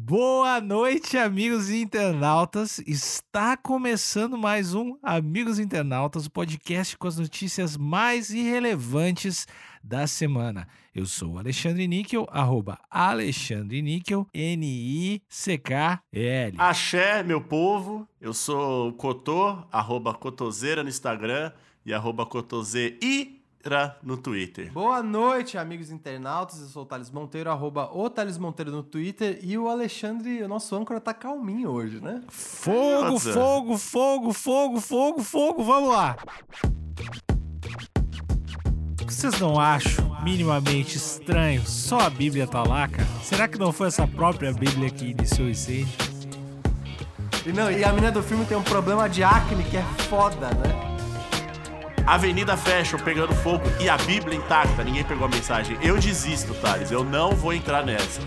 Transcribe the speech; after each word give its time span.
Boa 0.00 0.62
noite, 0.62 1.18
amigos 1.18 1.70
internautas. 1.70 2.78
Está 2.86 3.56
começando 3.56 4.38
mais 4.38 4.74
um 4.74 4.96
Amigos 5.02 5.58
Internautas, 5.58 6.26
o 6.26 6.30
podcast 6.30 6.96
com 6.96 7.06
as 7.06 7.18
notícias 7.18 7.76
mais 7.76 8.30
irrelevantes 8.30 9.46
da 9.82 10.06
semana. 10.06 10.66
Eu 10.94 11.04
sou 11.04 11.32
o 11.32 11.38
Alexandre 11.38 11.86
Níquel, 11.86 12.26
arroba 12.30 12.78
Alexandre 12.90 13.82
Níquel, 13.82 14.26
N-I-C-K-L. 14.32 16.06
Axé, 16.58 17.22
meu 17.22 17.42
povo. 17.42 18.08
Eu 18.20 18.32
sou 18.32 18.88
o 18.88 18.94
Cotô, 18.94 19.66
arroba 19.70 20.14
Cotoseira 20.14 20.82
no 20.82 20.88
Instagram 20.88 21.52
e 21.84 21.92
arroba 21.92 22.24
No 24.02 24.18
Twitter. 24.18 24.70
Boa 24.72 25.02
noite, 25.02 25.56
amigos 25.56 25.90
internautas. 25.90 26.60
Eu 26.60 26.66
sou 26.66 26.82
o 26.82 26.86
Thales 26.86 27.10
Monteiro, 27.10 27.50
arroba 27.50 27.88
o 27.92 28.10
Thales 28.10 28.36
Monteiro 28.36 28.70
no 28.70 28.82
Twitter. 28.82 29.38
E 29.42 29.56
o 29.56 29.68
Alexandre, 29.68 30.42
o 30.42 30.48
nosso 30.48 30.76
âncora, 30.76 31.00
tá 31.00 31.14
calminho 31.14 31.70
hoje, 31.70 31.98
né? 31.98 32.22
Fogo, 32.28 33.12
Nossa. 33.12 33.32
fogo, 33.32 33.78
fogo, 33.78 34.32
fogo, 34.34 34.80
fogo, 34.80 35.22
fogo, 35.22 35.64
vamos 35.64 35.88
lá. 35.88 36.16
Vocês 39.06 39.40
não 39.40 39.58
acham 39.58 40.14
minimamente 40.22 40.98
estranho 40.98 41.64
só 41.66 42.00
a 42.00 42.10
Bíblia 42.10 42.46
tá 42.46 42.62
lá, 42.62 42.86
cara? 42.86 43.08
Será 43.22 43.48
que 43.48 43.58
não 43.58 43.72
foi 43.72 43.86
essa 43.86 44.06
própria 44.06 44.52
Bíblia 44.52 44.90
que 44.90 45.06
iniciou 45.06 45.46
o 45.46 45.50
incêndio? 45.50 45.94
E, 47.46 47.52
não, 47.52 47.70
e 47.70 47.82
a 47.82 47.92
menina 47.92 48.12
do 48.12 48.22
filme 48.22 48.44
tem 48.44 48.56
um 48.56 48.62
problema 48.62 49.08
de 49.08 49.22
acne 49.22 49.64
que 49.64 49.78
é 49.78 49.82
foda, 50.08 50.48
né? 50.48 50.83
Avenida 52.06 52.56
Fashion 52.56 52.98
pegando 52.98 53.34
fogo 53.34 53.64
e 53.80 53.88
a 53.88 53.96
Bíblia 53.96 54.36
intacta. 54.36 54.84
Ninguém 54.84 55.04
pegou 55.04 55.24
a 55.26 55.28
mensagem. 55.28 55.78
Eu 55.82 55.98
desisto, 55.98 56.52
Thales. 56.54 56.90
Eu 56.90 57.02
não 57.02 57.30
vou 57.32 57.52
entrar 57.52 57.84
nessa. 57.84 58.20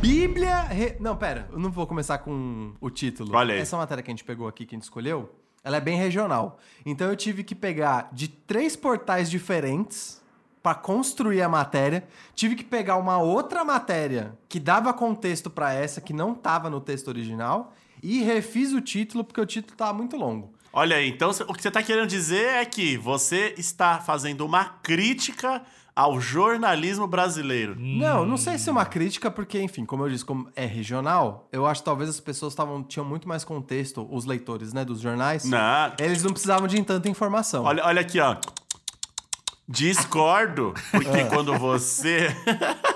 Bíblia. 0.00 0.62
re- 0.62 0.96
Não, 0.98 1.16
pera, 1.16 1.48
eu 1.52 1.58
não 1.58 1.70
vou 1.70 1.86
começar 1.86 2.18
com 2.18 2.72
o 2.80 2.90
título. 2.90 3.36
Olha 3.36 3.54
aí. 3.54 3.60
Essa 3.60 3.76
matéria 3.76 4.02
que 4.02 4.10
a 4.10 4.12
gente 4.12 4.24
pegou 4.24 4.48
aqui, 4.48 4.66
que 4.66 4.74
a 4.74 4.76
gente 4.76 4.82
escolheu, 4.84 5.32
ela 5.62 5.76
é 5.76 5.80
bem 5.80 5.96
regional. 5.96 6.58
Então 6.84 7.08
eu 7.08 7.16
tive 7.16 7.44
que 7.44 7.54
pegar 7.54 8.08
de 8.12 8.26
três 8.26 8.74
portais 8.74 9.30
diferentes 9.30 10.20
pra 10.60 10.74
construir 10.74 11.40
a 11.40 11.48
matéria. 11.48 12.04
Tive 12.34 12.56
que 12.56 12.64
pegar 12.64 12.96
uma 12.96 13.18
outra 13.18 13.64
matéria 13.64 14.36
que 14.48 14.58
dava 14.58 14.92
contexto 14.92 15.48
pra 15.48 15.72
essa, 15.72 16.00
que 16.00 16.12
não 16.12 16.34
tava 16.34 16.68
no 16.68 16.80
texto 16.80 17.06
original. 17.08 17.72
E 18.02 18.22
refiz 18.22 18.72
o 18.72 18.80
título, 18.80 19.24
porque 19.24 19.40
o 19.40 19.46
título 19.46 19.76
tava 19.76 19.92
muito 19.92 20.16
longo. 20.16 20.52
Olha 20.72 20.96
aí, 20.96 21.08
então 21.08 21.30
o 21.30 21.54
que 21.54 21.62
você 21.62 21.70
tá 21.70 21.82
querendo 21.82 22.06
dizer 22.06 22.44
é 22.44 22.64
que 22.64 22.96
você 22.96 23.54
está 23.56 23.98
fazendo 23.98 24.44
uma 24.44 24.64
crítica 24.64 25.62
ao 25.98 26.20
jornalismo 26.20 27.08
brasileiro. 27.08 27.74
Não, 27.76 28.24
não 28.24 28.36
sei 28.36 28.56
se 28.56 28.68
é 28.68 28.72
uma 28.72 28.84
crítica, 28.84 29.32
porque, 29.32 29.60
enfim, 29.60 29.84
como 29.84 30.04
eu 30.04 30.08
disse, 30.08 30.24
como 30.24 30.48
é 30.54 30.64
regional, 30.64 31.48
eu 31.50 31.66
acho 31.66 31.80
que 31.80 31.86
talvez 31.86 32.08
as 32.08 32.20
pessoas 32.20 32.54
tavam, 32.54 32.84
tinham 32.84 33.04
muito 33.04 33.26
mais 33.26 33.42
contexto, 33.42 34.06
os 34.08 34.24
leitores, 34.24 34.72
né, 34.72 34.84
dos 34.84 35.00
jornais. 35.00 35.44
Não. 35.44 35.92
Eles 35.98 36.22
não 36.22 36.30
precisavam 36.30 36.68
de 36.68 36.80
tanta 36.84 37.08
informação. 37.08 37.64
Olha, 37.64 37.84
olha 37.84 38.00
aqui, 38.00 38.20
ó. 38.20 38.36
Discordo, 39.68 40.72
porque 40.92 41.24
quando 41.24 41.58
você 41.58 42.28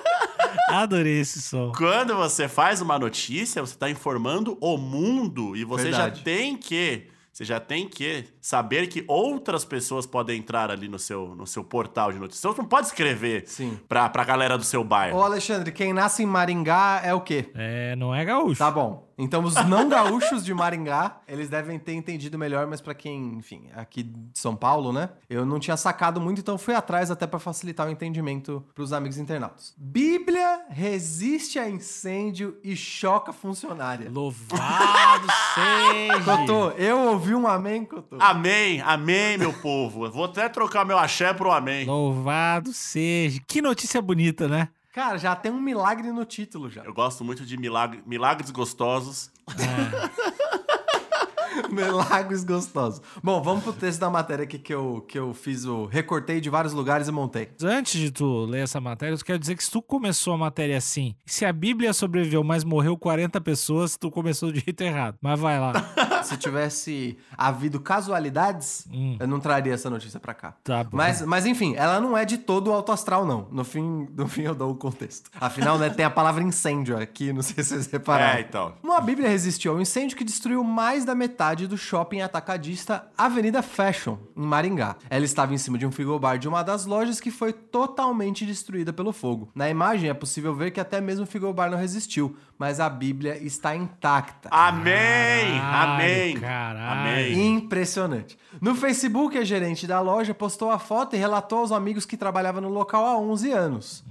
Adorei 0.73 1.21
esse 1.21 1.41
som. 1.41 1.73
quando 1.77 2.15
você 2.17 2.49
faz 2.49 2.81
uma 2.81 2.99
notícia, 2.99 3.61
você 3.61 3.75
está 3.75 3.91
informando 3.91 4.57
o 4.61 4.77
mundo 4.77 5.57
e 5.57 5.65
você 5.65 5.85
Verdade. 5.85 6.19
já 6.19 6.25
tem 6.25 6.57
que 6.57 7.09
você 7.33 7.47
já 7.47 7.59
tem 7.59 7.89
que 7.89 8.27
saber 8.43 8.89
que 8.89 9.05
outras 9.09 9.65
pessoas 9.65 10.05
podem 10.05 10.39
entrar 10.39 10.71
ali 10.71 10.87
no 10.87 10.99
seu, 10.99 11.35
no 11.35 11.47
seu 11.47 11.65
portal 11.65 12.13
de 12.13 12.19
notícias. 12.19 12.43
Você 12.55 12.61
não 12.61 12.69
pode 12.69 12.89
escrever 12.89 13.45
Sim. 13.47 13.81
pra, 13.89 14.07
pra 14.11 14.23
galera 14.23 14.59
do 14.59 14.65
seu 14.65 14.85
bairro. 14.85 15.17
Ô, 15.17 15.23
Alexandre, 15.23 15.73
quem 15.73 15.95
nasce 15.95 16.23
em 16.23 16.27
Maringá 16.27 17.01
é 17.03 17.15
o 17.15 17.23
quê? 17.23 17.47
É, 17.55 17.97
não 17.97 18.15
é 18.15 18.23
gaúcho. 18.23 18.59
Tá 18.59 18.71
bom. 18.71 19.11
Então, 19.23 19.45
os 19.45 19.55
não 19.67 19.89
gaúchos 19.89 20.45
de 20.45 20.53
Maringá, 20.53 21.21
eles 21.29 21.49
devem 21.49 21.79
ter 21.79 21.95
entendido 21.95 22.37
melhor, 22.37 22.67
mas 22.67 22.81
pra 22.81 22.93
quem, 22.93 23.35
enfim, 23.35 23.69
aqui 23.73 24.03
de 24.03 24.39
São 24.39 24.57
Paulo, 24.57 24.93
né? 24.93 25.11
Eu 25.31 25.47
não 25.47 25.61
tinha 25.61 25.77
sacado 25.77 26.21
muito, 26.21 26.41
então 26.41 26.59
fui 26.59 26.75
atrás 26.75 27.09
até 27.09 27.25
pra 27.25 27.39
facilitar 27.39 27.87
o 27.87 27.91
entendimento 27.91 28.65
pros 28.75 28.93
amigos 28.93 29.19
internautas. 29.19 29.75
Bíblia 29.77 30.63
resiste 30.69 31.57
a 31.59 31.69
incêndio 31.69 32.57
e 32.65 32.75
choca 32.75 33.33
funcionária. 33.33 34.11
Louvado 34.11 35.27
seja. 35.55 36.25
Cotô, 36.25 36.71
eu 36.71 36.99
ouvi 37.11 37.33
um 37.33 37.47
amém, 37.47 37.85
Cotô. 37.85 38.17
Amém, 38.19 38.81
amém, 38.81 39.39
meu 39.39 39.53
povo. 39.53 40.11
Vou 40.11 40.25
até 40.25 40.49
trocar 40.49 40.85
meu 40.85 40.99
axé 40.99 41.33
pro 41.33 41.53
amém. 41.53 41.87
Louvado 41.87 42.73
seja. 42.73 43.41
Que 43.47 43.63
notícia 43.63 44.03
bonita, 44.03 44.49
né? 44.49 44.69
Cara, 44.93 45.17
já 45.17 45.35
tem 45.35 45.51
um 45.51 45.59
milagre 45.61 46.13
no 46.13 46.23
título 46.23 46.69
já. 46.69 46.85
Eu 46.85 46.93
gosto 46.93 47.25
muito 47.25 47.47
de 47.47 47.57
milagre, 47.57 48.03
milagres 48.07 48.51
gostosos. 48.51 49.31
Milagres 51.71 52.45
gostosos. 52.45 53.01
Bom, 53.23 53.43
vamos 53.43 53.65
pro 53.65 53.73
texto 53.73 54.01
da 54.01 54.11
matéria 54.11 54.45
aqui 54.45 54.59
que 54.59 54.73
eu, 54.73 55.03
que 55.09 55.19
eu 55.19 55.33
fiz 55.33 55.65
o. 55.65 55.87
Recortei 55.87 56.39
de 56.41 56.51
vários 56.51 56.75
lugares 56.75 57.09
e 57.09 57.13
montei. 57.13 57.51
Antes 57.63 57.99
de 57.99 58.11
tu 58.11 58.45
ler 58.45 58.65
essa 58.65 58.79
matéria, 58.81 59.15
eu 59.15 59.19
quero 59.19 59.39
dizer 59.39 59.57
que 59.57 59.65
se 59.65 59.71
tu 59.71 59.81
começou 59.81 60.35
a 60.35 60.39
matéria 60.39 60.77
assim, 60.77 61.15
se 61.25 61.47
a 61.47 61.53
Bíblia 61.53 61.95
sobreviveu, 61.95 62.45
mas 62.45 62.63
morreu 62.63 62.97
40 62.97 63.41
pessoas, 63.41 63.97
tu 63.97 64.11
começou 64.11 64.53
do 64.53 64.59
jeito 64.59 64.81
errado. 64.83 65.17
Mas 65.23 65.41
vai 65.41 65.59
lá. 65.59 65.73
Se 66.23 66.37
tivesse 66.37 67.19
havido 67.37 67.81
casualidades, 67.81 68.87
Hum. 68.93 69.17
eu 69.19 69.27
não 69.27 69.41
traria 69.41 69.73
essa 69.75 69.89
notícia 69.91 70.19
pra 70.21 70.35
cá. 70.35 70.55
Tá 70.63 70.85
bom. 70.85 70.91
Mas, 70.97 71.23
mas 71.23 71.47
enfim, 71.47 71.75
ela 71.77 72.01
não 72.01 72.17
é 72.17 72.25
de 72.25 72.39
todo 72.39 72.73
alto 72.73 72.93
astral, 72.93 73.25
não. 73.27 73.49
No 73.51 73.65
fim, 73.65 74.09
no 74.17 74.29
fim 74.29 74.43
eu 74.43 74.55
dou 74.55 74.71
o 74.71 74.75
contexto. 74.75 75.31
Afinal, 75.41 75.79
né, 75.79 75.89
tem 75.91 76.05
a 76.05 76.11
palavra 76.11 76.43
incêndio 76.43 76.97
aqui, 76.99 77.33
não 77.33 77.43
sei 77.43 77.63
se 77.65 77.71
vocês 77.71 77.87
repararam. 77.87 78.39
É, 78.39 78.41
então. 78.41 78.75
Uma 78.83 79.01
Bíblia 79.01 79.29
resistiu 79.29 79.73
ao 79.73 79.81
incêndio 79.81 80.17
que 80.17 80.25
destruiu 80.25 80.63
mais 80.65 81.05
da 81.05 81.15
metade 81.15 81.67
do 81.67 81.77
shopping 81.77 82.21
atacadista 82.21 83.07
Avenida 83.17 83.63
Fashion, 83.63 84.17
em 84.37 84.43
Maringá. 84.47 84.97
Ela 85.11 85.25
estava 85.25 85.55
em 85.55 85.59
cima 85.59 85.79
de 85.79 85.87
um 85.87 85.93
frigobar 85.93 86.39
de 86.39 86.49
uma 86.49 86.63
das 86.63 86.87
lojas 86.87 87.21
que 87.21 87.31
foi 87.31 87.53
totalmente 87.53 88.45
destruída 88.47 88.93
pelo 88.93 89.13
fogo. 89.13 89.51
Na 89.55 89.69
imagem 89.69 90.09
é 90.11 90.15
possível 90.15 90.55
ver 90.55 90.71
que 90.71 90.81
até 90.81 91.01
mesmo 91.01 91.25
o 91.25 91.27
frigobar 91.27 91.71
não 91.71 91.79
resistiu, 91.79 92.37
mas 92.59 92.79
a 92.81 92.89
Bíblia 92.89 93.37
está 93.39 93.75
intacta. 93.75 94.49
Amém, 94.51 95.59
Caralho, 95.59 95.93
amém. 95.95 96.12
Caralho. 96.41 97.01
Amém. 97.01 97.57
Impressionante. 97.57 98.39
No 98.61 98.75
Facebook, 98.75 99.37
a 99.37 99.45
gerente 99.45 99.87
da 99.87 100.01
loja 100.01 100.35
postou 100.35 100.71
a 100.71 100.79
foto 100.79 101.17
e 101.17 101.19
relatou 101.19 101.61
aos 101.61 101.73
amigos 101.73 102.05
que 102.05 102.17
trabalhava 102.17 102.61
no 102.61 102.69
local 102.69 103.07
há 103.07 103.19
11 103.19 103.53
anos. 103.53 104.05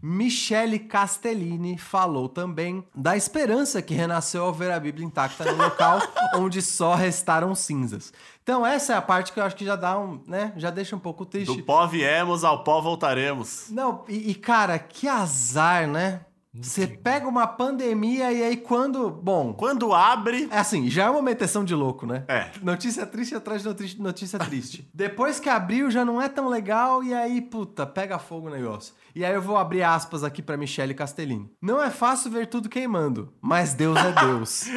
Michele 0.00 0.78
Castellini 0.78 1.76
falou 1.76 2.28
também 2.28 2.84
da 2.94 3.16
esperança 3.16 3.82
que 3.82 3.94
renasceu 3.94 4.44
ao 4.44 4.52
ver 4.52 4.70
a 4.70 4.78
Bíblia 4.78 5.04
intacta 5.04 5.44
no 5.44 5.60
local 5.60 6.00
onde 6.36 6.62
só 6.62 6.94
restaram 6.94 7.54
cinzas. 7.54 8.12
Então 8.42 8.64
essa 8.64 8.92
é 8.92 8.96
a 8.96 9.02
parte 9.02 9.32
que 9.32 9.40
eu 9.40 9.44
acho 9.44 9.56
que 9.56 9.64
já 9.64 9.74
dá 9.74 9.98
um, 9.98 10.22
né, 10.26 10.52
já 10.56 10.70
deixa 10.70 10.94
um 10.94 11.00
pouco 11.00 11.26
triste. 11.26 11.56
Do 11.56 11.62
pó 11.64 11.86
viemos, 11.86 12.44
ao 12.44 12.62
pó 12.62 12.80
voltaremos. 12.80 13.66
Não, 13.70 14.04
e, 14.08 14.30
e, 14.30 14.34
cara, 14.34 14.78
que 14.78 15.08
azar, 15.08 15.88
né? 15.88 16.20
Você 16.54 16.86
pega 16.86 17.28
uma 17.28 17.46
pandemia 17.46 18.32
e 18.32 18.42
aí 18.42 18.56
quando, 18.56 19.10
bom, 19.10 19.52
Quando 19.52 19.92
abre, 19.92 20.48
é 20.50 20.58
assim, 20.58 20.88
já 20.88 21.04
é 21.04 21.10
uma 21.10 21.20
meteção 21.22 21.62
de 21.64 21.74
louco, 21.74 22.06
né? 22.06 22.24
É. 22.26 22.50
Notícia 22.62 23.06
triste 23.06 23.34
atrás 23.34 23.62
de 23.62 23.68
noti- 23.68 24.00
notícia 24.02 24.38
triste. 24.38 24.88
Depois 24.94 25.38
que 25.38 25.48
abriu 25.48 25.90
já 25.90 26.04
não 26.04 26.20
é 26.20 26.28
tão 26.28 26.48
legal 26.48 27.04
e 27.04 27.12
aí, 27.14 27.40
puta, 27.42 27.86
pega 27.86 28.18
fogo 28.18 28.48
o 28.48 28.50
negócio. 28.50 28.94
E 29.14 29.24
aí 29.24 29.34
eu 29.34 29.42
vou 29.42 29.56
abrir 29.56 29.82
aspas 29.82 30.24
aqui 30.24 30.42
pra 30.42 30.56
Michele 30.56 30.94
Castellini. 30.94 31.50
Não 31.60 31.82
é 31.82 31.90
fácil 31.90 32.30
ver 32.30 32.46
tudo 32.46 32.68
queimando, 32.68 33.32
mas 33.40 33.74
Deus 33.74 33.96
é 33.98 34.12
Deus. 34.12 34.64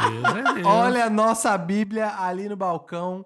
Deus 0.00 0.36
é 0.36 0.52
Deus. 0.54 0.66
Olha 0.66 1.04
a 1.06 1.10
nossa 1.10 1.56
Bíblia 1.58 2.14
ali 2.18 2.48
no 2.48 2.56
balcão 2.56 3.24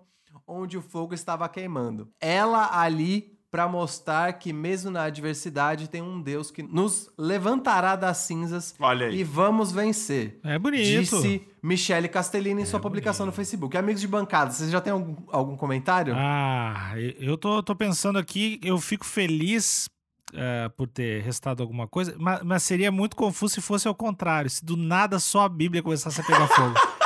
onde 0.48 0.78
o 0.78 0.82
fogo 0.82 1.12
estava 1.12 1.48
queimando. 1.48 2.08
Ela 2.20 2.78
ali 2.80 3.35
para 3.56 3.66
mostrar 3.66 4.34
que 4.34 4.52
mesmo 4.52 4.90
na 4.90 5.04
adversidade 5.04 5.88
tem 5.88 6.02
um 6.02 6.20
Deus 6.20 6.50
que 6.50 6.62
nos 6.62 7.08
levantará 7.16 7.96
das 7.96 8.18
cinzas 8.18 8.74
Olha 8.78 9.06
aí. 9.06 9.20
e 9.20 9.24
vamos 9.24 9.72
vencer. 9.72 10.38
É 10.44 10.58
bonito. 10.58 10.82
Disse 10.84 11.48
Michele 11.62 12.06
Castellini 12.06 12.60
em 12.60 12.64
sua 12.66 12.78
publicação 12.78 13.24
no 13.24 13.32
Facebook. 13.32 13.74
Amigos 13.74 14.02
de 14.02 14.08
bancada, 14.08 14.50
vocês 14.50 14.70
já 14.70 14.78
têm 14.78 14.92
algum, 14.92 15.16
algum 15.32 15.56
comentário? 15.56 16.12
Ah, 16.14 16.92
eu 17.18 17.38
tô, 17.38 17.62
tô 17.62 17.74
pensando 17.74 18.18
aqui, 18.18 18.60
eu 18.62 18.76
fico 18.78 19.06
feliz 19.06 19.88
eh, 20.34 20.70
por 20.76 20.86
ter 20.86 21.22
restado 21.22 21.62
alguma 21.62 21.88
coisa, 21.88 22.14
mas, 22.18 22.42
mas 22.42 22.62
seria 22.62 22.92
muito 22.92 23.16
confuso 23.16 23.54
se 23.54 23.62
fosse 23.62 23.88
ao 23.88 23.94
contrário, 23.94 24.50
se 24.50 24.62
do 24.62 24.76
nada 24.76 25.18
só 25.18 25.44
a 25.44 25.48
Bíblia 25.48 25.82
começasse 25.82 26.20
a 26.20 26.24
pegar 26.24 26.46
fogo. 26.46 26.74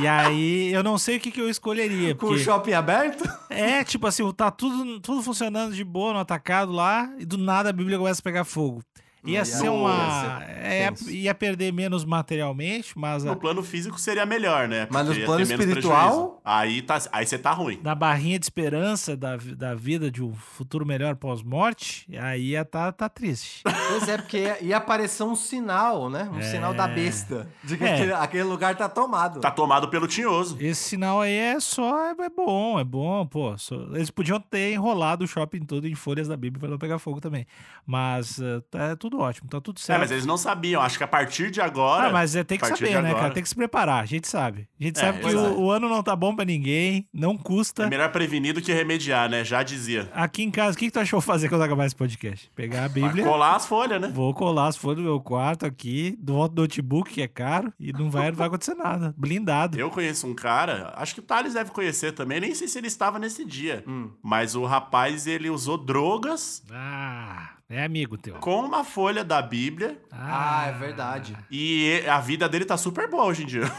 E 0.00 0.06
aí 0.06 0.72
eu 0.72 0.82
não 0.82 0.98
sei 0.98 1.16
o 1.16 1.20
que, 1.20 1.30
que 1.30 1.40
eu 1.40 1.48
escolheria. 1.48 2.14
Com 2.14 2.26
o 2.26 2.28
Porque 2.30 2.44
shopping 2.44 2.72
aberto? 2.72 3.24
é 3.48 3.82
tipo 3.84 4.06
assim, 4.06 4.30
tá 4.32 4.50
tudo, 4.50 5.00
tudo 5.00 5.22
funcionando 5.22 5.74
de 5.74 5.84
boa 5.84 6.12
no 6.12 6.18
atacado 6.18 6.72
lá, 6.72 7.10
e 7.18 7.24
do 7.24 7.38
nada 7.38 7.70
a 7.70 7.72
Bíblia 7.72 7.98
começa 7.98 8.20
a 8.20 8.24
pegar 8.24 8.44
fogo. 8.44 8.82
Ia 9.26 9.44
ser 9.44 9.66
Nossa, 9.70 9.72
uma. 9.72 10.44
é, 10.44 10.88
tenso. 10.90 11.10
ia 11.10 11.34
perder 11.34 11.72
menos 11.72 12.04
materialmente, 12.04 12.96
mas 12.98 13.24
a- 13.26 13.30
No 13.30 13.36
plano 13.36 13.62
físico 13.62 13.98
seria 14.00 14.24
melhor, 14.24 14.68
né? 14.68 14.86
Mas 14.90 15.02
no 15.02 15.08
Porque 15.08 15.20
ia 15.20 15.26
plano 15.26 15.42
espiritual? 15.42 16.40
Aí, 16.44 16.82
tá, 16.82 16.98
aí 17.12 17.26
você 17.26 17.38
tá 17.38 17.50
ruim. 17.52 17.80
na 17.82 17.94
barrinha 17.94 18.38
de 18.38 18.44
esperança 18.46 19.16
da, 19.16 19.36
da 19.36 19.74
vida 19.74 20.10
de 20.10 20.22
um 20.22 20.32
futuro 20.34 20.86
melhor 20.86 21.16
pós-morte, 21.16 22.06
aí 22.18 22.50
ia 22.50 22.64
tá, 22.64 22.92
tá 22.92 23.08
triste. 23.08 23.62
Pois 23.64 24.08
é, 24.08 24.16
porque 24.16 24.38
ia, 24.38 24.62
ia 24.64 24.76
aparecer 24.76 25.22
um 25.24 25.34
sinal, 25.34 26.08
né? 26.10 26.28
Um 26.32 26.38
É. 26.38 26.42
sinal 26.42 26.72
da 26.74 26.86
besta. 26.86 27.48
De 27.64 27.76
que 27.76 27.84
É. 27.84 27.94
aquele, 27.94 28.12
aquele 28.12 28.42
lugar 28.44 28.76
tá 28.76 28.88
tomado. 28.88 29.40
Tá 29.40 29.50
tomado 29.50 29.88
pelo 29.88 30.06
tinhoso. 30.06 30.56
Esse 30.60 30.82
sinal 30.90 31.20
aí 31.20 31.32
é 31.34 31.58
só. 31.60 32.06
É, 32.06 32.10
é 32.10 32.28
bom, 32.30 32.78
é 32.78 32.84
bom, 32.84 33.26
pô. 33.26 33.56
só- 33.58 33.74
eles 33.94 34.10
podiam 34.10 34.40
ter 34.40 34.72
enrolado 34.72 35.24
o 35.24 35.28
shopping 35.28 35.64
todo 35.64 35.86
em 35.86 35.94
folhas 35.94 36.28
da 36.28 36.36
Bíblia 36.36 36.60
pra 36.60 36.68
não 36.68 36.78
pegar 36.78 36.98
fogo 36.98 37.20
também. 37.20 37.46
Mas 37.84 38.40
eh, 38.40 38.60
tá 38.70 38.82
é 38.88 38.96
tudo 38.96 39.15
ótimo, 39.18 39.48
tá 39.48 39.60
tudo 39.60 39.78
É, 39.78 39.82
certo. 39.82 40.00
mas 40.00 40.10
eles 40.10 40.26
não 40.26 40.36
sabiam. 40.36 40.80
Acho 40.82 40.98
que 40.98 41.04
a 41.04 41.08
partir 41.08 41.50
de 41.50 41.60
agora. 41.60 42.08
Ah, 42.08 42.12
mas 42.12 42.34
é, 42.36 42.44
tem 42.44 42.58
que 42.58 42.66
saber, 42.66 42.90
né, 42.90 42.96
agora- 43.10 43.14
cara? 43.14 43.34
Tem 43.34 43.42
que 43.42 43.48
se 43.48 43.54
preparar. 43.54 44.02
A 44.02 44.06
gente 44.06 44.28
sabe. 44.28 44.68
A 44.80 44.84
gente 44.84 44.98
É, 44.98 45.00
sabe 45.00 45.20
que 45.20 45.34
o, 45.34 45.60
o 45.60 45.70
ano 45.70 45.88
não 45.88 46.02
tá 46.02 46.14
bom 46.14 46.34
pra 46.34 46.44
ninguém, 46.44 47.06
não 47.12 47.36
custa. 47.36 47.84
É 47.84 47.88
melhor 47.90 48.10
prevenir 48.12 48.54
do 48.54 48.60
que 48.62 48.72
remediar, 48.72 49.28
né? 49.28 49.44
Já 49.44 49.62
dizia. 49.62 50.10
Aqui 50.14 50.42
em 50.42 50.50
casa, 50.50 50.76
o 50.76 50.78
que, 50.78 50.86
que 50.86 50.90
tu 50.92 51.00
achou 51.00 51.20
fazer 51.20 51.48
quando 51.48 51.62
acabar 51.62 51.86
esse 51.86 51.96
podcast? 51.96 52.50
Pegar 52.54 52.84
a 52.84 52.88
Vai 52.88 53.02
Bíblia. 53.02 53.24
colar 53.24 53.56
as 53.56 53.66
folhas, 53.66 54.00
né? 54.00 54.08
Vou 54.08 54.32
colar 54.34 54.68
as 54.68 54.76
folhas 54.76 54.98
do 54.98 55.02
meu 55.04 55.20
quarto 55.20 55.66
aqui, 55.66 56.16
do 56.20 56.34
outro 56.36 56.60
notebook, 56.60 57.12
que 57.12 57.22
é 57.22 57.28
caro, 57.28 57.72
e 57.78 57.92
não 57.92 58.10
vai, 58.10 58.30
não 58.30 58.36
vai 58.36 58.46
acontecer 58.48 58.74
nada. 58.74 59.14
Blindado. 59.16 59.78
Eu 59.78 59.90
conheço 59.90 60.26
um 60.26 60.34
cara, 60.34 60.92
acho 60.96 61.14
que 61.14 61.20
o 61.20 61.22
Thales 61.22 61.54
deve 61.54 61.70
conhecer 61.70 62.12
também, 62.12 62.40
nem 62.40 62.54
sei 62.54 62.68
se 62.68 62.78
ele 62.78 62.86
estava 62.86 63.18
nesse 63.18 63.44
dia. 63.44 63.84
Hum. 63.86 64.10
Mas 64.22 64.54
o 64.54 64.64
rapaz, 64.64 65.26
ele 65.26 65.48
usou 65.50 65.76
drogas 65.78 66.62
Ah, 66.70 67.50
é 67.68 67.84
amigo 67.84 68.16
teu. 68.16 68.34
com 68.36 68.60
uma 68.60 68.84
folha 68.84 69.24
da 69.24 69.40
Bíblia 69.42 70.00
Ah, 70.12 70.66
é 70.68 70.72
verdade. 70.72 71.36
e 71.50 72.02
a 72.08 72.20
vida 72.20 72.48
dele 72.48 72.64
tá 72.64 72.76
super 72.76 73.08
boa 73.08 73.24
hoje 73.24 73.42
em 73.42 73.46
dia. 73.46 73.64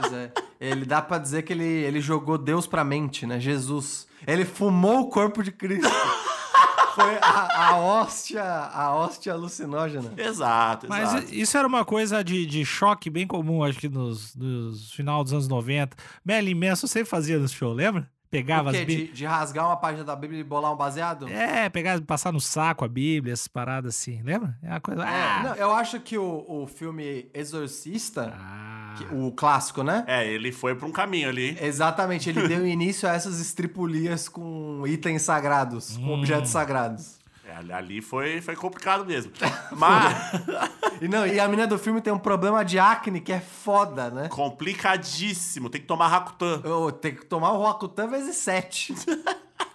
Pois 0.00 0.12
é. 0.14 0.32
Ele 0.58 0.86
dá 0.86 1.02
pra 1.02 1.18
dizer 1.18 1.42
que 1.42 1.52
ele, 1.52 1.64
ele 1.64 2.00
jogou 2.00 2.38
Deus 2.38 2.66
pra 2.66 2.82
mente, 2.82 3.26
né? 3.26 3.38
Jesus. 3.38 4.06
Ele 4.26 4.44
fumou 4.44 5.00
o 5.02 5.08
corpo 5.10 5.42
de 5.42 5.52
Cristo. 5.52 5.86
Foi 6.94 7.18
a, 7.20 7.68
a 7.68 7.76
hóstia, 7.76 8.42
a 8.42 8.94
hóstia 8.94 9.34
alucinógena. 9.34 10.12
exato, 10.16 10.86
Mas 10.88 11.12
exato. 11.14 11.34
isso 11.34 11.56
era 11.58 11.68
uma 11.68 11.84
coisa 11.84 12.22
de, 12.24 12.44
de 12.46 12.64
choque 12.64 13.08
bem 13.10 13.26
comum, 13.26 13.62
acho 13.62 13.78
que 13.78 13.88
nos, 13.88 14.34
nos 14.34 14.92
final 14.92 15.22
dos 15.22 15.32
anos 15.34 15.46
90. 15.48 15.94
Merlin 16.24 16.54
Manson 16.54 16.86
sempre 16.86 17.08
fazia 17.10 17.38
no 17.38 17.48
show, 17.48 17.72
lembra? 17.72 18.10
Pegava 18.32 18.70
O 18.70 18.72
quê? 18.72 18.78
as 18.78 18.84
Bíblias. 18.86 19.08
De, 19.10 19.14
de 19.14 19.26
rasgar 19.26 19.66
uma 19.66 19.76
página 19.76 20.02
da 20.04 20.16
Bíblia 20.16 20.40
e 20.40 20.42
bolar 20.42 20.72
um 20.72 20.76
baseado? 20.76 21.28
É, 21.28 21.68
pegar, 21.68 22.00
passar 22.00 22.32
no 22.32 22.40
saco 22.40 22.82
a 22.82 22.88
Bíblia, 22.88 23.34
essas 23.34 23.46
paradas 23.46 23.94
assim, 23.94 24.22
lembra? 24.22 24.56
É 24.62 24.70
uma 24.70 24.80
coisa. 24.80 25.02
É, 25.02 25.06
ah, 25.06 25.42
não, 25.44 25.54
eu 25.54 25.70
acho 25.70 26.00
que 26.00 26.16
o, 26.16 26.44
o 26.48 26.66
filme 26.66 27.28
Exorcista, 27.34 28.32
ah. 28.34 28.94
que- 28.96 29.14
o 29.14 29.30
clássico, 29.32 29.82
né? 29.82 30.02
É, 30.06 30.26
ele 30.26 30.50
foi 30.50 30.74
pra 30.74 30.88
um 30.88 30.92
caminho 30.92 31.28
ali. 31.28 31.56
Exatamente, 31.60 32.30
ele 32.30 32.48
deu 32.48 32.64
início 32.66 33.06
a 33.08 33.12
essas 33.12 33.38
estripulias 33.38 34.28
com 34.30 34.82
itens 34.86 35.20
sagrados, 35.22 35.98
com 35.98 36.14
objetos 36.14 36.50
sagrados. 36.50 37.18
É, 37.46 37.54
ali- 37.56 37.72
ali 37.72 38.00
foi, 38.00 38.40
foi 38.40 38.56
complicado 38.56 39.04
mesmo. 39.04 39.30
Mas 39.76 40.16
E 41.02 41.08
não, 41.08 41.26
e 41.26 41.40
a 41.40 41.48
menina 41.48 41.66
do 41.66 41.78
filme 41.78 42.00
tem 42.00 42.12
um 42.12 42.18
problema 42.18 42.64
de 42.64 42.78
acne 42.78 43.20
que 43.20 43.32
é 43.32 43.40
foda, 43.40 44.08
né? 44.10 44.28
complicadíssimo. 44.28 45.68
Tem 45.68 45.80
que 45.80 45.86
tomar 45.86 46.08
Rakutan. 46.08 46.60
Eu 46.64 46.92
tenho 46.92 47.16
que 47.16 47.26
tomar 47.26 47.52
o 47.52 47.56
Roacutan 47.58 48.06
vezes 48.08 48.36
7. 48.36 48.94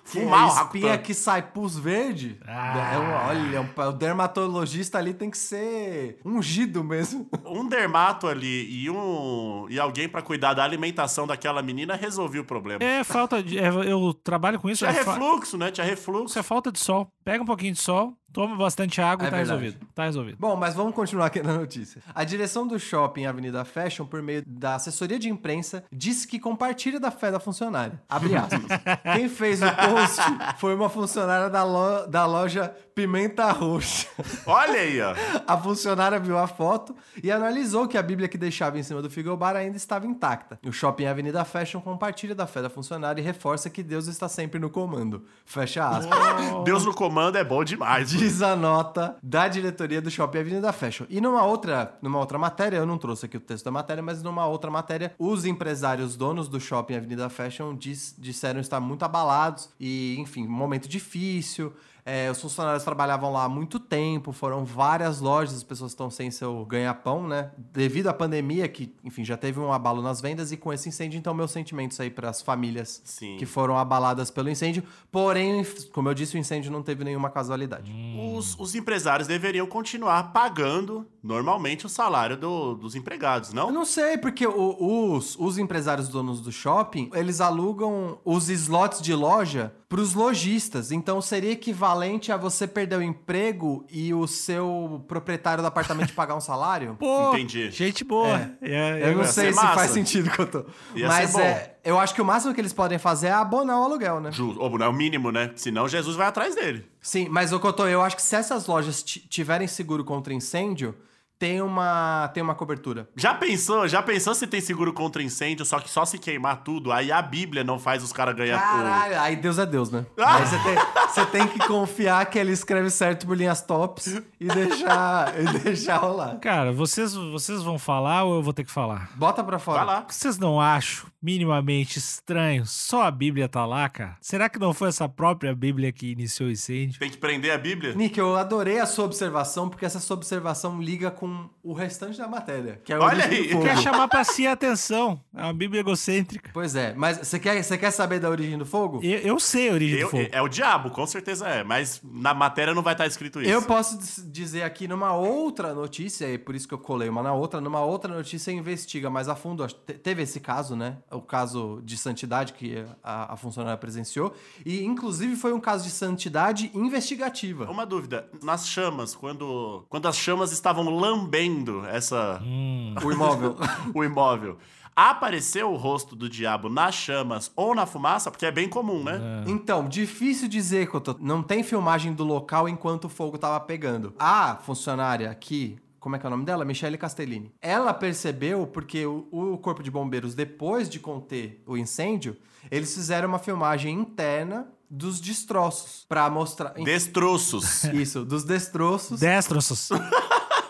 Fumar 0.07 0.45
o 0.47 0.51
a 0.51 0.61
espinha 0.63 0.91
Rakutan. 0.91 0.97
que 1.03 1.13
sai 1.13 1.41
pus 1.41 1.77
verde. 1.77 2.39
Ah. 2.47 2.93
É 2.93 2.97
um- 2.97 3.59
olha, 3.59 3.89
o 3.89 3.91
dermatologista 3.91 4.97
ali 4.97 5.13
tem 5.13 5.29
que 5.29 5.37
ser 5.37 6.17
ungido 6.23 6.81
mesmo. 6.81 7.27
Um 7.45 7.67
dermato 7.67 8.27
ali 8.27 8.83
e 8.83 8.89
um 8.89 9.65
e 9.69 9.77
alguém 9.79 10.07
pra 10.07 10.21
cuidar 10.21 10.53
da 10.53 10.63
alimentação 10.63 11.25
daquela 11.27 11.61
menina 11.61 11.95
resolveu 11.95 12.43
o 12.43 12.45
problema. 12.45 12.81
É 12.83 13.03
falta 13.03 13.41
de. 13.43 13.57
é, 13.57 13.67
eu 13.67 14.13
trabalho 14.13 14.59
com 14.59 14.69
isso. 14.69 14.85
Tinha 14.85 14.91
é 14.97 15.03
fa- 15.03 15.13
refluxo, 15.13 15.57
né? 15.57 15.71
Tinha 15.71 15.85
Isso 15.85 15.95
refluxo. 15.95 16.39
é 16.39 16.43
falta 16.43 16.71
de 16.71 16.79
sol. 16.79 17.11
Pega 17.25 17.41
um 17.43 17.45
pouquinho 17.45 17.73
de 17.73 17.79
sol, 17.81 18.13
toma 18.33 18.55
bastante 18.55 19.01
água 19.01 19.25
É 19.25 19.27
e 19.27 19.31
tá 19.31 19.37
verdade. 19.37 19.59
resolvido. 19.61 19.87
Tá 19.95 20.03
resolvido. 20.05 20.37
Bom, 20.39 20.55
mas 20.55 20.75
vamos 20.75 20.93
continuar 20.93 21.27
aqui 21.27 21.41
na 21.41 21.53
notícia. 21.53 22.01
A 22.13 22.23
direção 22.23 22.67
do 22.67 22.79
shopping 22.79 23.25
Avenida 23.25 23.63
Fashion, 23.65 24.05
por 24.05 24.21
meio 24.21 24.43
da 24.45 24.75
assessoria 24.75 25.17
de 25.17 25.29
imprensa, 25.29 25.83
disse 25.91 26.27
que 26.27 26.39
compartilha 26.39 26.99
da 26.99 27.11
fé 27.11 27.31
da 27.31 27.39
funcionária. 27.39 28.01
Abre 28.09 28.35
aspas. 28.35 28.61
Quem 29.15 29.27
fez 29.29 29.61
o 29.61 29.65
post 29.65 30.21
foi 30.57 30.75
uma 30.75 30.89
funcionária 30.89 31.49
da, 31.49 31.63
lo- 31.63 32.05
da 32.07 32.25
loja 32.25 32.73
Pimenta 33.01 33.51
Roxa. 33.51 34.07
Olha 34.47 34.79
aí, 34.79 34.99
ó. 34.99 35.13
A 35.45 35.55
funcionária 35.55 36.19
viu 36.19 36.35
a 36.35 36.47
foto 36.47 36.95
e 37.21 37.31
analisou 37.31 37.87
que 37.87 37.95
a 37.95 38.01
Bíblia 38.01 38.27
que 38.27 38.39
deixava 38.39 38.79
em 38.79 38.81
cima 38.81 39.03
do 39.03 39.09
frigobar 39.09 39.55
ainda 39.55 39.77
estava 39.77 40.07
intacta. 40.07 40.59
O 40.65 40.71
shopping 40.71 41.05
Avenida 41.05 41.45
Fashion 41.45 41.79
compartilha 41.79 42.33
da 42.33 42.47
fé 42.47 42.59
da 42.59 42.71
funcionária 42.71 43.21
e 43.21 43.23
reforça 43.23 43.69
que 43.69 43.83
Deus 43.83 44.07
está 44.07 44.27
sempre 44.27 44.59
no 44.59 44.67
comando. 44.71 45.23
Fecha 45.45 45.87
aspas. 45.87 46.17
Deus 46.65 46.83
no 46.85 46.91
comando 46.91 47.37
é 47.37 47.43
bom 47.43 47.63
demais. 47.63 48.09
Diz 48.09 48.41
a 48.41 48.55
nota 48.55 49.15
da 49.21 49.47
diretoria 49.47 50.01
do 50.01 50.09
Shopping 50.09 50.39
Avenida 50.39 50.73
Fashion. 50.73 51.05
E 51.07 51.21
numa 51.21 51.43
outra, 51.45 51.95
numa 52.01 52.17
outra 52.17 52.39
matéria, 52.39 52.77
eu 52.77 52.85
não 52.87 52.97
trouxe 52.97 53.27
aqui 53.27 53.37
o 53.37 53.39
texto 53.39 53.65
da 53.65 53.71
matéria, 53.71 54.01
mas 54.01 54.23
numa 54.23 54.47
outra 54.47 54.71
matéria, 54.71 55.13
os 55.19 55.45
empresários 55.45 56.15
donos 56.15 56.47
do 56.49 56.59
Shopping 56.59 56.95
Avenida 56.95 57.29
Fashion 57.29 57.75
diz- 57.75 58.15
disseram 58.17 58.59
estar 58.59 58.79
muito 58.79 59.05
abalados 59.05 59.69
e, 59.79 60.15
enfim, 60.17 60.47
um 60.47 60.51
momento 60.51 60.89
difícil. 60.89 61.71
É, 62.09 62.31
os 62.31 62.41
funcionários 62.41 62.85
trabalhavam 62.85 63.33
lá 63.33 63.43
há 63.43 63.49
muito 63.49 63.79
tempo, 63.81 64.31
foram 64.31 64.63
várias 64.63 65.19
lojas, 65.19 65.57
as 65.57 65.63
pessoas 65.63 65.91
estão 65.91 66.09
sem 66.09 66.31
seu 66.31 66.63
ganha-pão, 66.63 67.27
né? 67.27 67.51
Devido 67.73 68.07
à 68.07 68.13
pandemia, 68.13 68.65
que, 68.69 68.95
enfim, 69.03 69.25
já 69.25 69.35
teve 69.35 69.59
um 69.59 69.73
abalo 69.73 70.01
nas 70.01 70.21
vendas, 70.21 70.53
e 70.53 70.55
com 70.57 70.71
esse 70.71 70.87
incêndio, 70.87 71.17
então, 71.17 71.33
meus 71.33 71.51
sentimentos 71.51 71.99
aí 71.99 72.09
para 72.09 72.29
as 72.29 72.41
famílias 72.41 73.01
Sim. 73.03 73.35
que 73.37 73.45
foram 73.45 73.77
abaladas 73.77 74.31
pelo 74.31 74.49
incêndio. 74.49 74.85
Porém, 75.11 75.65
como 75.91 76.07
eu 76.07 76.13
disse, 76.13 76.37
o 76.37 76.39
incêndio 76.39 76.71
não 76.71 76.81
teve 76.81 77.03
nenhuma 77.03 77.29
casualidade. 77.29 77.91
Os, 78.33 78.57
os 78.57 78.73
empresários 78.73 79.27
deveriam 79.27 79.67
continuar 79.67 80.31
pagando 80.31 81.05
normalmente 81.21 81.85
o 81.85 81.89
salário 81.89 82.37
do- 82.37 82.75
dos 82.75 82.95
empregados, 82.95 83.49
Eu 83.49 83.55
não? 83.55 83.71
não 83.71 83.85
sei, 83.85 84.17
porque 84.17 84.47
o- 84.47 85.11
os, 85.13 85.35
os 85.37 85.57
empresários 85.57 86.07
donos 86.07 86.39
do 86.39 86.53
shopping, 86.53 87.09
eles 87.13 87.41
alugam 87.41 88.17
os 88.23 88.47
slots 88.47 89.01
de 89.01 89.13
loja 89.13 89.73
para 89.89 89.99
os 89.99 90.13
lojistas. 90.13 90.89
Então 90.91 91.21
seria 91.21 91.51
equivalente 91.51 91.96
a 92.31 92.37
você 92.37 92.67
perder 92.67 92.97
o 92.97 93.01
emprego 93.01 93.85
e 93.89 94.13
o 94.13 94.27
seu 94.27 95.03
proprietário 95.07 95.61
do 95.63 95.67
apartamento 95.67 96.13
pagar 96.13 96.35
um 96.35 96.39
salário? 96.41 96.95
Pô, 96.99 97.33
Entendi. 97.33 97.69
gente 97.71 98.03
boa. 98.03 98.51
É, 98.61 99.09
Eu 99.09 99.15
não 99.15 99.21
ia 99.23 99.27
sei 99.27 99.51
se 99.51 99.55
massa. 99.55 99.73
faz 99.75 99.91
sentido 99.91 100.29
que 100.29 100.39
eu 100.39 100.47
tô. 100.47 100.65
Ia 100.95 101.07
Mas 101.07 101.35
é, 101.35 101.77
eu 101.83 101.99
acho 101.99 102.13
que 102.13 102.21
o 102.21 102.25
máximo 102.25 102.53
que 102.53 102.61
eles 102.61 102.73
podem 102.73 102.97
fazer 102.97 103.27
é 103.27 103.31
abonar 103.31 103.79
o 103.79 103.83
aluguel, 103.83 104.19
né? 104.19 104.31
Justo. 104.31 104.61
Ou, 104.61 104.77
não 104.77 104.85
é 104.85 104.89
o 104.89 104.93
mínimo, 104.93 105.31
né? 105.31 105.51
Senão 105.55 105.87
Jesus 105.87 106.15
vai 106.15 106.27
atrás 106.27 106.55
dele. 106.55 106.85
Sim, 107.01 107.27
mas 107.29 107.51
o 107.53 107.59
que 107.59 107.65
eu 107.67 107.73
tô, 107.73 107.87
eu 107.87 108.01
acho 108.01 108.15
que 108.15 108.21
se 108.21 108.35
essas 108.35 108.67
lojas 108.67 109.01
ti- 109.03 109.19
tiverem 109.27 109.67
seguro 109.67 110.03
contra 110.03 110.33
incêndio, 110.33 110.95
tem 111.39 111.61
uma, 111.61 112.29
tem 112.33 112.41
uma 112.41 112.55
cobertura. 112.55 113.07
Já 113.15 113.33
pensou? 113.33 113.87
Já 113.87 114.01
pensou 114.01 114.33
se 114.33 114.47
tem 114.47 114.59
seguro 114.59 114.91
contra 114.93 115.21
incêndio, 115.21 115.65
só 115.65 115.79
que 115.79 115.89
só 115.89 116.03
se 116.05 116.17
queimar 116.17 116.63
tudo? 116.63 116.91
Aí 116.91 117.11
a 117.11 117.21
Bíblia 117.21 117.63
não 117.63 117.77
faz 117.77 118.03
os 118.03 118.11
caras 118.11 118.35
ganhar. 118.35 118.59
Caralho, 118.59 119.19
aí 119.21 119.35
Deus 119.35 119.59
é 119.59 119.65
Deus, 119.65 119.89
né? 119.91 120.05
Ah! 120.17 120.37
Aí 120.37 120.45
você 120.45 120.57
tem, 120.59 120.75
você 121.07 121.25
tem 121.25 121.47
que 121.47 121.59
confiar 121.67 122.25
que 122.25 122.39
ele 122.39 122.51
escreve 122.51 122.89
certo 122.89 123.25
por 123.27 123.37
linhas 123.37 123.61
tops 123.61 124.21
e 124.39 124.47
deixar, 124.47 125.33
e 125.39 125.59
deixar 125.59 125.97
rolar. 125.97 126.37
Cara, 126.39 126.71
vocês, 126.71 127.13
vocês 127.13 127.61
vão 127.63 127.77
falar 127.77 128.23
ou 128.23 128.35
eu 128.35 128.43
vou 128.43 128.53
ter 128.53 128.63
que 128.63 128.71
falar? 128.71 129.09
Bota 129.15 129.43
pra 129.43 129.57
O... 129.57 129.59
fora. 129.59 129.85
Vai 129.85 129.95
lá. 129.95 130.05
Vocês 130.07 130.37
não 130.37 130.59
acham 130.59 131.07
minimamente 131.21 131.97
estranho 131.99 132.65
só 132.65 133.03
a 133.03 133.11
Bíblia 133.11 133.47
tá 133.49 133.65
lá, 133.65 133.87
cara? 133.89 134.17
Será 134.21 134.49
que 134.49 134.59
não 134.59 134.73
foi 134.73 134.89
essa 134.89 135.07
própria 135.09 135.53
Bíblia 135.55 135.91
que 135.91 136.11
iniciou 136.11 136.49
o 136.49 136.51
incêndio? 136.51 136.99
Tem 136.99 137.09
que 137.09 137.17
prender 137.17 137.51
a 137.51 137.57
Bíblia? 137.57 137.93
Nick, 137.95 138.17
eu 138.19 138.35
adorei 138.35 138.79
a 138.79 138.85
sua 138.85 139.05
observação, 139.05 139.69
porque 139.69 139.85
essa 139.85 139.99
sua 139.99 140.15
observação 140.15 140.81
liga 140.81 141.09
com 141.11 141.49
o 141.63 141.73
restante 141.73 142.17
da 142.17 142.27
matéria. 142.27 142.81
Que 142.83 142.93
é 142.93 142.95
a 142.95 142.99
Olha 142.99 143.25
origem 143.25 143.39
aí. 143.39 143.47
do 143.47 143.51
fogo. 143.53 143.63
Quer 143.65 143.77
chamar 143.79 144.07
pra 144.07 144.23
si 144.23 144.45
a 144.47 144.51
atenção. 144.53 145.19
É 145.35 145.41
uma 145.43 145.53
Bíblia 145.53 145.79
egocêntrica. 145.81 146.51
Pois 146.53 146.75
é, 146.75 146.93
mas 146.95 147.17
você 147.17 147.39
quer, 147.39 147.61
você 147.63 147.77
quer 147.77 147.91
saber 147.91 148.19
da 148.19 148.29
origem 148.29 148.57
do 148.57 148.65
fogo? 148.65 148.99
Eu, 149.03 149.19
eu 149.19 149.39
sei 149.39 149.69
a 149.69 149.73
origem 149.73 149.99
Eu- 149.99 150.07
do 150.07 150.11
fogo. 150.11 150.29
é 150.31 150.41
o 150.41 150.47
diabo, 150.47 150.91
com 150.91 151.05
certeza 151.05 151.47
é. 151.47 151.63
Mas 151.63 152.01
na 152.03 152.33
matéria 152.33 152.73
não 152.73 152.81
vai 152.83 152.93
estar 152.93 153.07
escrito 153.07 153.41
isso. 153.41 153.49
Eu 153.49 153.61
posso 153.63 153.97
dizer 154.29 154.63
aqui 154.63 154.87
numa 154.87 155.13
outra 155.13 155.73
notícia, 155.73 156.31
e 156.31 156.37
por 156.37 156.55
isso 156.55 156.67
que 156.67 156.73
eu 156.73 156.77
colei 156.79 157.09
uma 157.09 157.23
na 157.23 157.33
outra, 157.33 157.59
numa 157.59 157.81
outra 157.81 158.13
notícia 158.13 158.51
investiga 158.51 159.09
mais 159.09 159.27
a 159.27 159.35
fundo. 159.35 159.65
Teve 159.67 160.21
esse 160.23 160.39
caso, 160.39 160.75
né? 160.75 160.97
O 161.11 161.21
caso 161.21 161.81
de 161.83 161.97
santidade 161.97 162.53
que 162.53 162.85
a, 163.03 163.33
a 163.33 163.37
funcionária 163.37 163.77
presenciou. 163.77 164.33
E, 164.65 164.83
inclusive, 164.83 165.35
foi 165.35 165.53
um 165.53 165.59
caso 165.59 165.83
de 165.83 165.89
santidade 165.89 166.69
investigativa. 166.73 167.69
Uma 167.69 167.85
dúvida. 167.85 168.27
Nas 168.43 168.67
chamas, 168.67 169.15
quando, 169.15 169.85
quando 169.89 170.07
as 170.07 170.17
chamas 170.17 170.51
estavam 170.51 170.89
lambendo 170.89 171.85
essa, 171.85 172.41
Hum. 172.43 172.95
O 173.03 173.11
imóvel. 173.11 173.55
o 173.93 174.03
imóvel, 174.03 174.57
Apareceu 174.95 175.71
o 175.71 175.75
rosto 175.75 176.15
do 176.15 176.27
diabo 176.27 176.69
nas 176.69 176.95
chamas 176.95 177.51
ou 177.55 177.75
na 177.75 177.85
fumaça, 177.85 178.31
porque 178.31 178.47
é 178.47 178.51
bem 178.51 178.67
comum, 178.67 179.03
né? 179.03 179.43
Então, 179.45 179.87
difícil 179.87 180.47
dizer, 180.47 180.87
Cotô. 180.87 181.15
Não 181.19 181.43
tem 181.43 181.61
filmagem 181.61 182.13
do 182.13 182.23
local 182.23 182.67
enquanto 182.67 183.05
o 183.05 183.09
fogo 183.09 183.37
tava 183.37 183.59
pegando. 183.59 184.15
A 184.17 184.55
funcionária 184.55 185.29
aqui, 185.29 185.77
como 185.99 186.15
é 186.15 186.19
que 186.19 186.25
é 186.25 186.27
o 186.27 186.31
nome 186.31 186.45
dela? 186.45 186.65
Michele 186.65 186.97
Castellini. 186.97 187.53
Ela 187.61 187.93
percebeu 187.93 188.67
porque 188.67 189.05
o, 189.05 189.27
o 189.31 189.57
Corpo 189.57 189.83
de 189.83 189.91
Bombeiros, 189.91 190.33
depois 190.35 190.89
de 190.89 190.99
conter 190.99 191.63
o 191.65 191.77
incêndio, 191.77 192.37
eles 192.69 192.93
fizeram 192.93 193.29
uma 193.29 193.39
filmagem 193.39 193.93
interna 193.93 194.67
dos 194.89 195.19
destroços 195.19 196.05
pra 196.07 196.29
mostrar. 196.29 196.73
Destroços. 196.73 197.83
Isso, 197.93 198.23
dos 198.23 198.43
destroços 198.43 199.19
Destros. 199.19 199.89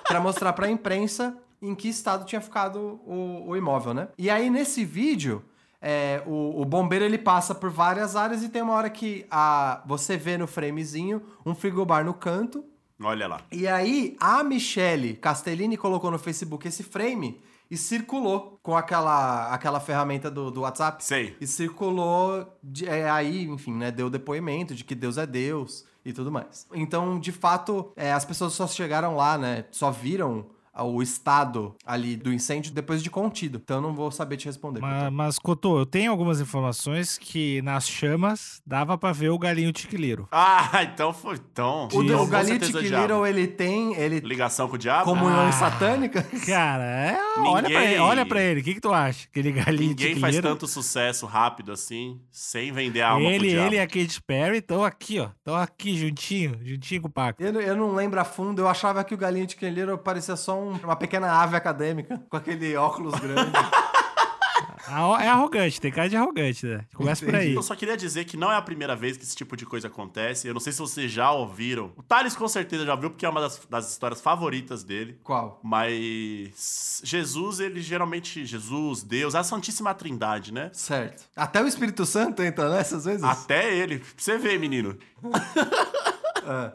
Pra 0.08 0.22
mostrar 0.22 0.54
pra 0.54 0.70
imprensa 0.70 1.38
em 1.62 1.76
que 1.76 1.90
estado 1.90 2.26
tinha 2.26 2.40
ficado 2.40 2.80
o, 3.06 3.50
o 3.50 3.58
imóvel, 3.58 3.94
né? 3.94 4.08
E 4.18 4.30
aí, 4.30 4.50
nesse 4.50 4.86
vídeo, 4.86 5.44
é, 5.82 6.24
o, 6.26 6.62
o 6.62 6.66
bombeiro 6.66 7.04
ele 7.04 7.18
passa 7.18 7.54
por 7.54 7.70
várias 7.70 8.16
áreas 8.16 8.42
e 8.42 8.48
tem 8.48 8.62
uma 8.62 8.74
hora 8.74 8.90
que 8.90 9.26
a, 9.30 9.84
você 9.86 10.16
vê 10.16 10.38
no 10.38 10.48
framezinho 10.48 11.22
um 11.46 11.54
frigobar 11.54 12.06
no 12.06 12.14
canto. 12.14 12.64
Olha 13.02 13.28
lá. 13.28 13.42
E 13.52 13.68
aí, 13.68 14.16
a 14.20 14.44
Michelle 14.44 15.14
Castellini 15.16 15.78
colocou 15.78 16.10
no 16.10 16.18
Facebook 16.18 16.68
esse 16.68 16.84
frame 16.84 17.40
e 17.70 17.78
circulou 17.78 18.58
com 18.64 18.76
aquela, 18.76 19.54
aquela 19.54 19.80
ferramenta 19.80 20.32
do, 20.32 20.50
do 20.50 20.62
WhatsApp. 20.62 21.04
Sei. 21.04 21.36
E 21.40 21.46
circulou 21.46 22.58
de- 22.64 22.88
é, 22.88 23.10
aí, 23.10 23.44
enfim, 23.46 23.74
né? 23.74 23.92
Deu 23.92 24.10
depoimento 24.10 24.74
de 24.74 24.84
que 24.84 24.96
Deus 24.96 25.18
é 25.18 25.28
Deus 25.28 25.86
e 26.04 26.12
tudo 26.14 26.32
mais. 26.32 26.66
Então, 26.74 27.20
de 27.20 27.32
fato, 27.32 27.92
é, 27.96 28.12
as 28.14 28.24
pessoas 28.26 28.54
só 28.54 28.66
chegaram 28.68 29.16
lá, 29.16 29.38
né? 29.38 29.66
Só 29.72 29.92
viram 29.92 30.46
o 30.84 31.02
estado 31.02 31.76
ali 31.86 32.16
do 32.16 32.32
incêndio 32.34 32.72
depois 32.72 33.02
de 33.04 33.10
contido. 33.10 33.60
Então, 33.64 33.78
eu 33.78 33.82
não 33.82 33.94
vou 33.94 34.12
saber 34.12 34.38
te 34.38 34.46
responder. 34.46 34.80
mas, 34.80 35.12
mas, 35.12 35.40
Cotô, 35.40 35.80
eu 35.80 35.86
tenho 35.86 36.12
algumas 36.12 36.40
informações 36.40 37.18
que 37.18 37.62
nas 37.62 37.88
chamas 37.88 38.62
dava 38.66 38.98
pra 38.98 39.12
ver 39.12 39.30
o 39.30 39.38
galinho 39.40 39.72
tiquiliro. 39.72 40.28
Ah, 40.32 40.84
então 40.84 41.14
foi. 41.14 41.36
Então, 41.52 41.88
O, 41.94 41.98
o 41.98 42.02
Little, 42.02 42.26
diabo. 42.90 43.26
ele 43.26 43.48
tem... 43.48 43.96
Ele 43.96 44.20
Ligação 44.20 44.68
com 44.68 44.76
o 44.76 44.78
diabo? 44.78 45.06
comunhões 45.06 45.56
Ah. 45.56 45.70
satânicas? 45.72 46.26
Cara, 46.46 46.84
é, 46.84 47.18
olha 47.40 47.70
pra 47.70 47.80
Ninguém- 47.80 47.92
ele, 47.94 48.00
olha 48.00 48.26
pra 48.26 48.42
ele. 48.42 48.62
O 48.62 48.64
que, 48.64 48.74
que 48.76 48.82
tu 48.82 48.94
acha? 48.94 49.28
Aquele 49.30 49.52
galinho 49.52 49.90
Ninguém 49.90 49.96
tiquiliro. 50.16 50.20
faz 50.22 50.40
tanto 50.40 50.68
sucesso 50.68 51.26
rápido 51.26 51.72
assim, 51.72 52.20
sem 52.32 52.72
vender 52.72 53.02
a 53.02 53.10
alma 53.12 53.26
pro 53.26 53.34
Ele, 53.34 53.50
diabo. 53.50 53.68
ele 53.68 53.76
e 53.76 53.80
a 53.80 53.88
Katy 53.88 54.22
Perry 54.24 54.58
estão 54.58 54.84
aqui, 54.84 55.20
ó. 55.20 55.30
Estão 55.38 55.56
aqui 55.56 55.98
juntinho, 55.98 56.60
juntinho 56.64 57.02
com 57.02 57.08
o 57.08 57.12
Paco. 57.12 57.42
Eu, 57.42 57.54
não- 57.54 57.62
eu 57.62 57.76
não 57.76 57.94
lembro 57.94 58.20
a 58.20 58.24
fundo, 58.24 58.62
eu 58.62 58.68
achava 58.68 59.04
que 59.04 59.14
o 59.14 59.18
galinho 59.18 59.48
Little 59.62 59.98
parecia 59.98 60.36
só 60.36 60.60
um- 60.60 60.67
uma 60.84 60.96
pequena 60.96 61.32
ave 61.32 61.56
acadêmica, 61.56 62.22
com 62.30 62.38
aquele 62.38 62.76
óculos 62.76 63.20
grande. 63.20 63.52
É 65.20 65.28
arrogante, 65.28 65.82
tem 65.82 65.92
cara 65.92 66.08
de 66.08 66.16
arrogante, 66.16 66.66
né? 66.66 66.86
Começa 66.94 67.26
por 67.26 67.36
aí. 67.36 67.54
Eu 67.54 67.62
só 67.62 67.76
queria 67.76 67.98
dizer 67.98 68.24
que 68.24 68.38
não 68.38 68.52
é 68.52 68.56
a 68.56 68.62
primeira 68.62 68.96
vez 68.96 69.18
que 69.18 69.24
esse 69.24 69.36
tipo 69.36 69.58
de 69.58 69.66
coisa 69.66 69.88
acontece. 69.88 70.48
Eu 70.48 70.54
não 70.54 70.62
sei 70.62 70.72
se 70.72 70.80
vocês 70.80 71.12
já 71.12 71.30
ouviram. 71.32 71.92
O 71.98 72.04
Thales 72.04 72.36
com 72.36 72.48
certeza 72.48 72.86
já 72.86 72.96
viu, 72.96 73.10
porque 73.10 73.26
é 73.26 73.30
uma 73.30 73.42
das, 73.42 73.60
das 73.70 73.92
histórias 73.92 74.22
favoritas 74.22 74.84
dele. 74.84 75.20
Qual? 75.24 75.60
Mas 75.62 77.02
Jesus, 77.04 77.60
ele 77.60 77.82
geralmente. 77.82 78.46
Jesus, 78.46 79.04
Deus, 79.04 79.36
a 79.36 79.44
Santíssima 79.44 79.94
Trindade, 79.94 80.54
né? 80.54 80.70
Certo. 80.74 81.26
Até 81.36 81.62
o 81.62 81.68
Espírito 81.68 82.06
Santo 82.06 82.42
entra 82.42 82.70
nessas 82.70 83.06
vezes? 83.06 83.24
Até 83.24 83.76
ele. 83.76 84.00
Pra 84.00 84.08
você 84.16 84.38
ver, 84.38 84.58
menino. 84.58 84.98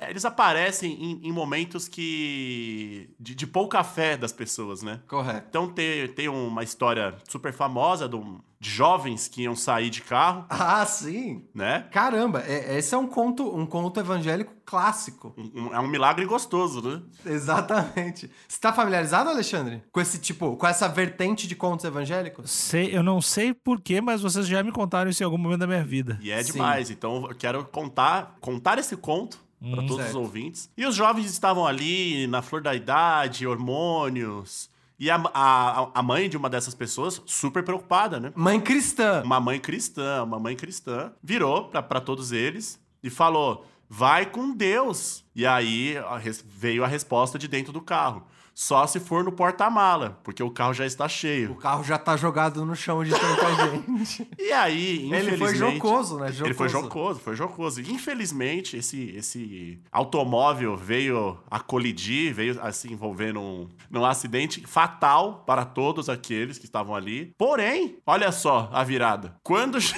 É, 0.01 0.11
Eles 0.11 0.25
aparecem 0.25 0.93
em, 0.93 1.29
em 1.29 1.33
momentos 1.33 1.89
que. 1.89 3.11
De, 3.19 3.35
de 3.35 3.47
pouca 3.47 3.83
fé 3.83 4.17
das 4.17 4.33
pessoas, 4.33 4.83
né? 4.83 5.01
Correto. 5.09 5.47
Então 5.49 5.69
tem, 5.73 6.09
tem 6.09 6.29
uma 6.29 6.63
história 6.63 7.15
super 7.29 7.53
famosa 7.53 8.09
de, 8.09 8.17
um- 8.17 8.41
de 8.63 8.71
jovens 8.71 9.27
que 9.27 9.43
iam 9.43 9.57
sair 9.57 9.91
de 9.91 10.01
carro, 10.03 10.47
Ah, 10.49 10.87
sim. 10.87 11.45
né? 11.53 11.89
Caramba, 11.91 12.45
é- 12.47 12.79
esse 12.79 12.95
é 12.95 12.99
um 12.99 13.09
conto, 13.09 13.53
um 13.53 13.67
conto 13.67 13.99
evangélico 13.99 14.53
clássico. 14.65 15.35
Um- 15.37 15.63
um- 15.65 15.75
é 15.75 15.81
um 15.81 15.89
milagre 15.89 16.25
gostoso, 16.25 16.81
né? 16.81 17.03
Exatamente. 17.27 18.31
Você 18.47 18.61
tá 18.61 18.73
familiarizado, 18.73 19.29
Alexandre? 19.31 19.83
Com 19.91 20.01
esse 20.01 20.17
tipo, 20.21 20.57
com 20.57 20.65
essa 20.65 20.89
vertente 20.89 21.49
de 21.49 21.57
contos 21.57 21.85
evangélicos? 21.85 22.53
Sei, 22.53 22.97
eu 22.97 23.03
não 23.03 23.21
sei 23.21 23.53
porquê, 23.53 24.01
mas 24.01 24.23
vocês 24.23 24.47
já 24.47 24.63
me 24.63 24.71
contaram 24.71 25.11
isso 25.11 25.25
em 25.25 25.27
algum 25.27 25.39
momento 25.39 25.59
da 25.61 25.67
minha 25.67 25.83
vida. 25.85 26.17
E 26.23 26.31
é 26.31 26.41
Sim. 26.41 26.53
demais. 26.53 26.89
Então 26.89 27.27
eu 27.29 27.35
quero 27.35 27.65
contar, 27.65 28.37
contar 28.41 28.79
esse 28.79 28.97
conto 28.97 29.41
para 29.61 29.83
todos 29.83 29.97
certo. 29.97 30.09
os 30.11 30.15
ouvintes. 30.15 30.71
E 30.77 30.87
os 30.87 30.95
jovens 30.95 31.27
estavam 31.27 31.67
ali 31.67 32.29
na 32.29 32.43
flor 32.43 32.63
da 32.63 32.75
idade, 32.77 33.45
hormônios. 33.47 34.71
E 35.03 35.11
a, 35.11 35.21
a, 35.35 35.89
a 35.95 36.01
mãe 36.01 36.29
de 36.29 36.37
uma 36.37 36.49
dessas 36.49 36.77
pessoas, 36.77 37.21
super 37.27 37.65
preocupada, 37.65 38.21
né? 38.21 38.33
Mãe 38.37 38.61
cristã. 38.61 39.21
Uma 39.25 39.41
mãe 39.41 39.59
cristã, 39.59 40.23
uma 40.23 40.39
mãe 40.39 40.55
cristã, 40.55 41.13
virou 41.21 41.65
para 41.65 42.01
todos 42.01 42.31
eles 42.31 42.79
e 43.03 43.11
falou: 43.11 43.67
vai 43.89 44.25
com 44.25 44.55
Deus. 44.55 45.25
E 45.35 45.45
aí 45.45 45.97
veio 46.47 46.85
a 46.85 46.87
resposta 46.87 47.37
de 47.37 47.49
dentro 47.49 47.73
do 47.73 47.81
carro. 47.81 48.29
Só 48.55 48.87
se 48.87 49.01
for 49.01 49.25
no 49.25 49.33
porta-mala, 49.33 50.21
porque 50.23 50.43
o 50.43 50.51
carro 50.51 50.75
já 50.75 50.85
está 50.85 51.07
O 51.07 51.09
cheio. 51.09 51.55
carro 51.55 51.83
já 51.83 51.97
tá 51.97 52.17
jogado 52.17 52.65
no 52.67 52.77
chão 52.77 53.03
de 53.03 53.11
tanta 53.11 53.55
gente. 53.97 54.29
E 54.39 54.53
aí, 54.53 55.11
Ele 55.13 55.37
foi 55.37 55.49
infelizmente- 55.53 55.75
jocoso, 55.77 56.19
né? 56.19 56.27
Ele 56.29 56.53
foi 56.55 56.69
Jocoso. 56.69 56.89
jocoso, 56.89 57.21
foi 57.21 57.35
jocoso. 57.37 57.81
E, 57.81 57.91
infelizmente, 57.91 58.77
esse, 58.77 59.11
esse 59.17 59.81
automóvel 59.91 60.77
veio 60.77 61.39
a 61.51 61.59
colidir, 61.61 62.35
veio 62.35 62.61
assim, 62.63 62.93
envolvendo 62.93 63.41
um, 63.41 63.69
num 63.91 64.05
acidente 64.05 64.67
fatal 64.67 65.43
para 65.47 65.65
todos 65.65 66.09
aqueles 66.11 66.59
que 66.59 66.67
estavam 66.67 66.95
ali. 66.95 67.33
Porém, 67.39 67.97
olha 68.07 68.31
só 68.31 68.69
a 68.73 68.85
virada. 68.85 69.35
Quando. 69.43 69.79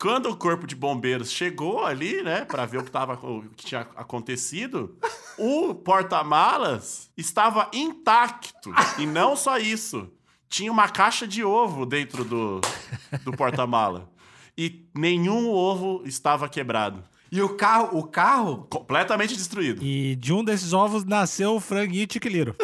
Quando 0.00 0.26
o 0.30 0.36
corpo 0.36 0.64
de 0.64 0.76
bombeiros 0.76 1.28
chegou 1.32 1.84
ali, 1.84 2.22
né, 2.22 2.44
para 2.44 2.64
ver 2.64 2.78
o 2.78 2.84
que, 2.84 2.90
tava, 2.90 3.14
o 3.14 3.42
que 3.56 3.66
tinha 3.66 3.80
acontecido, 3.96 4.96
o 5.38 5.74
porta-malas 5.74 7.10
estava 7.16 7.70
intacto. 7.72 8.72
E 8.98 9.06
não 9.06 9.36
só 9.36 9.58
isso, 9.58 10.10
tinha 10.48 10.70
uma 10.70 10.88
caixa 10.88 11.26
de 11.26 11.44
ovo 11.44 11.86
dentro 11.86 12.24
do, 12.24 12.60
do 13.24 13.32
porta-mala. 13.32 14.10
E 14.56 14.88
nenhum 14.94 15.50
ovo 15.50 16.02
estava 16.04 16.48
quebrado. 16.48 17.02
E 17.30 17.40
o 17.42 17.50
carro, 17.50 17.98
o 17.98 18.02
carro 18.02 18.66
Completamente 18.70 19.36
destruído. 19.36 19.84
E 19.84 20.16
de 20.16 20.32
um 20.32 20.42
desses 20.42 20.72
ovos 20.72 21.04
nasceu 21.04 21.54
o 21.54 21.60
franguinho 21.60 22.06
tiquiliro. 22.06 22.56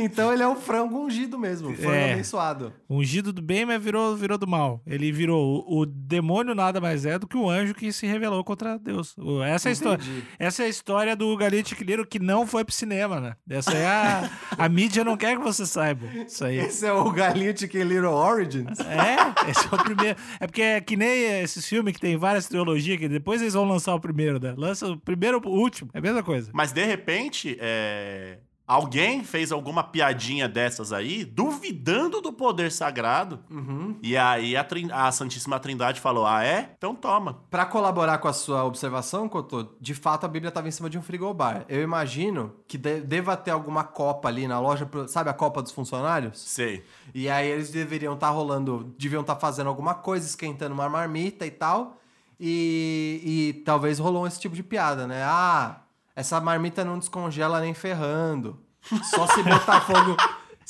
Então 0.00 0.32
ele 0.32 0.42
é 0.42 0.48
um 0.48 0.56
frango 0.56 0.98
ungido 1.04 1.38
mesmo, 1.38 1.70
um 1.70 1.74
frango 1.76 1.92
É. 1.94 2.12
abençoado. 2.12 2.72
Ungido 2.88 3.32
do 3.32 3.40
bem, 3.42 3.64
mas 3.66 3.82
virou, 3.82 4.16
virou 4.16 4.38
do 4.38 4.46
mal. 4.46 4.80
Ele 4.86 5.10
virou. 5.12 5.64
O, 5.66 5.80
o 5.80 5.86
demônio 5.86 6.54
nada 6.54 6.80
mais 6.80 7.04
é 7.06 7.18
do 7.18 7.26
que 7.26 7.36
o 7.36 7.48
anjo 7.48 7.74
que 7.74 7.92
se 7.92 8.06
revelou 8.06 8.42
contra 8.44 8.78
Deus. 8.78 9.16
O- 9.18 9.42
Essa 9.42 9.68
é 9.68 9.70
a 9.70 9.72
história. 9.72 10.04
Essa 10.38 10.62
é 10.62 10.66
a 10.66 10.68
história 10.68 11.16
do 11.16 11.36
Galinho 11.36 11.62
Tiquiliro 11.62 12.06
que 12.06 12.18
não 12.18 12.46
foi 12.46 12.64
pro 12.64 12.74
cinema, 12.74 13.20
né? 13.20 13.34
Essa 13.48 13.72
é 13.72 13.86
a. 13.86 14.30
A 14.58 14.68
mídia 14.68 15.02
não 15.04 15.16
quer 15.16 15.36
que 15.36 15.42
você 15.42 15.64
saiba. 15.66 16.06
Isso 16.26 16.44
aí. 16.44 16.58
Esse 16.58 16.86
é 16.86 16.92
o 16.92 17.10
galinho 17.10 17.52
Little 17.52 18.12
Origins. 18.12 18.78
É, 18.80 19.50
esse 19.50 19.64
é 19.66 19.74
o 19.74 19.82
primeiro. 19.82 20.18
É 20.40 20.46
porque 20.46 20.62
é 20.62 20.80
que 20.80 20.96
nem 20.96 21.40
esses 21.42 21.66
filmes 21.66 21.94
que 21.94 22.00
tem 22.00 22.16
várias 22.16 22.46
trilogias, 22.46 22.98
que 22.98 23.08
depois 23.08 23.40
eles 23.40 23.54
vão 23.54 23.64
lançar 23.64 23.94
o 23.94 24.00
primeiro, 24.00 24.38
né? 24.40 24.54
Lança 24.56 24.86
o 24.88 24.98
primeiro 24.98 25.40
ou 25.44 25.52
o 25.52 25.58
último. 25.60 25.90
É 25.94 25.98
a 25.98 26.02
mesma 26.02 26.22
coisa. 26.22 26.50
Mas 26.52 26.72
de 26.72 26.84
repente, 26.84 27.56
é, 27.60 28.38
alguém 28.72 29.22
fez 29.24 29.52
alguma 29.52 29.82
piadinha 29.84 30.48
dessas 30.48 30.92
aí, 30.92 31.24
duvidando 31.24 32.20
do 32.20 32.32
poder 32.32 32.70
sagrado. 32.72 33.40
Uhum. 33.50 33.96
E 34.02 34.16
aí 34.16 34.56
a, 34.56 34.66
a 34.92 35.12
Santíssima 35.12 35.58
Trindade 35.60 36.00
falou: 36.00 36.26
Ah, 36.26 36.44
é? 36.44 36.72
Então 36.76 36.94
toma. 36.94 37.40
Pra 37.50 37.64
colaborar 37.66 38.18
com 38.18 38.28
a 38.28 38.32
sua 38.32 38.64
observação, 38.64 39.28
Cotô, 39.28 39.66
de 39.80 39.94
fato 39.94 40.24
a 40.24 40.28
Bíblia 40.28 40.48
estava 40.48 40.68
em 40.68 40.70
cima 40.70 40.88
de 40.90 40.98
um 40.98 41.02
frigobar. 41.02 41.64
Eu 41.68 41.82
imagino 41.82 42.52
que 42.66 42.78
de- 42.78 43.00
deva 43.00 43.36
ter 43.36 43.50
alguma 43.50 43.84
copa 43.84 44.28
ali 44.28 44.46
na 44.48 44.58
loja, 44.60 44.88
sabe 45.08 45.30
a 45.30 45.34
copa 45.34 45.62
dos 45.62 45.72
funcionários? 45.72 46.40
Sei. 46.40 46.84
E 47.14 47.28
aí 47.28 47.48
eles 47.48 47.70
deveriam 47.70 48.14
estar 48.14 48.30
rolando, 48.30 48.94
deviam 48.98 49.20
estar 49.22 49.36
fazendo 49.36 49.68
alguma 49.68 49.94
coisa, 49.94 50.26
esquentando 50.26 50.74
uma 50.74 50.88
marmita 50.88 51.44
e 51.46 51.50
tal. 51.50 51.98
E, 52.44 53.20
e 53.56 53.62
talvez 53.64 53.98
rolou 53.98 54.26
esse 54.26 54.40
tipo 54.40 54.54
de 54.56 54.62
piada, 54.62 55.06
né? 55.06 55.22
Ah, 55.24 55.82
essa 56.16 56.40
marmita 56.40 56.84
não 56.84 56.98
descongela 56.98 57.60
nem 57.60 57.72
ferrando. 57.72 58.58
Só 59.02 59.26
se 59.26 59.42
botar 59.42 59.80
fogo. 59.80 60.16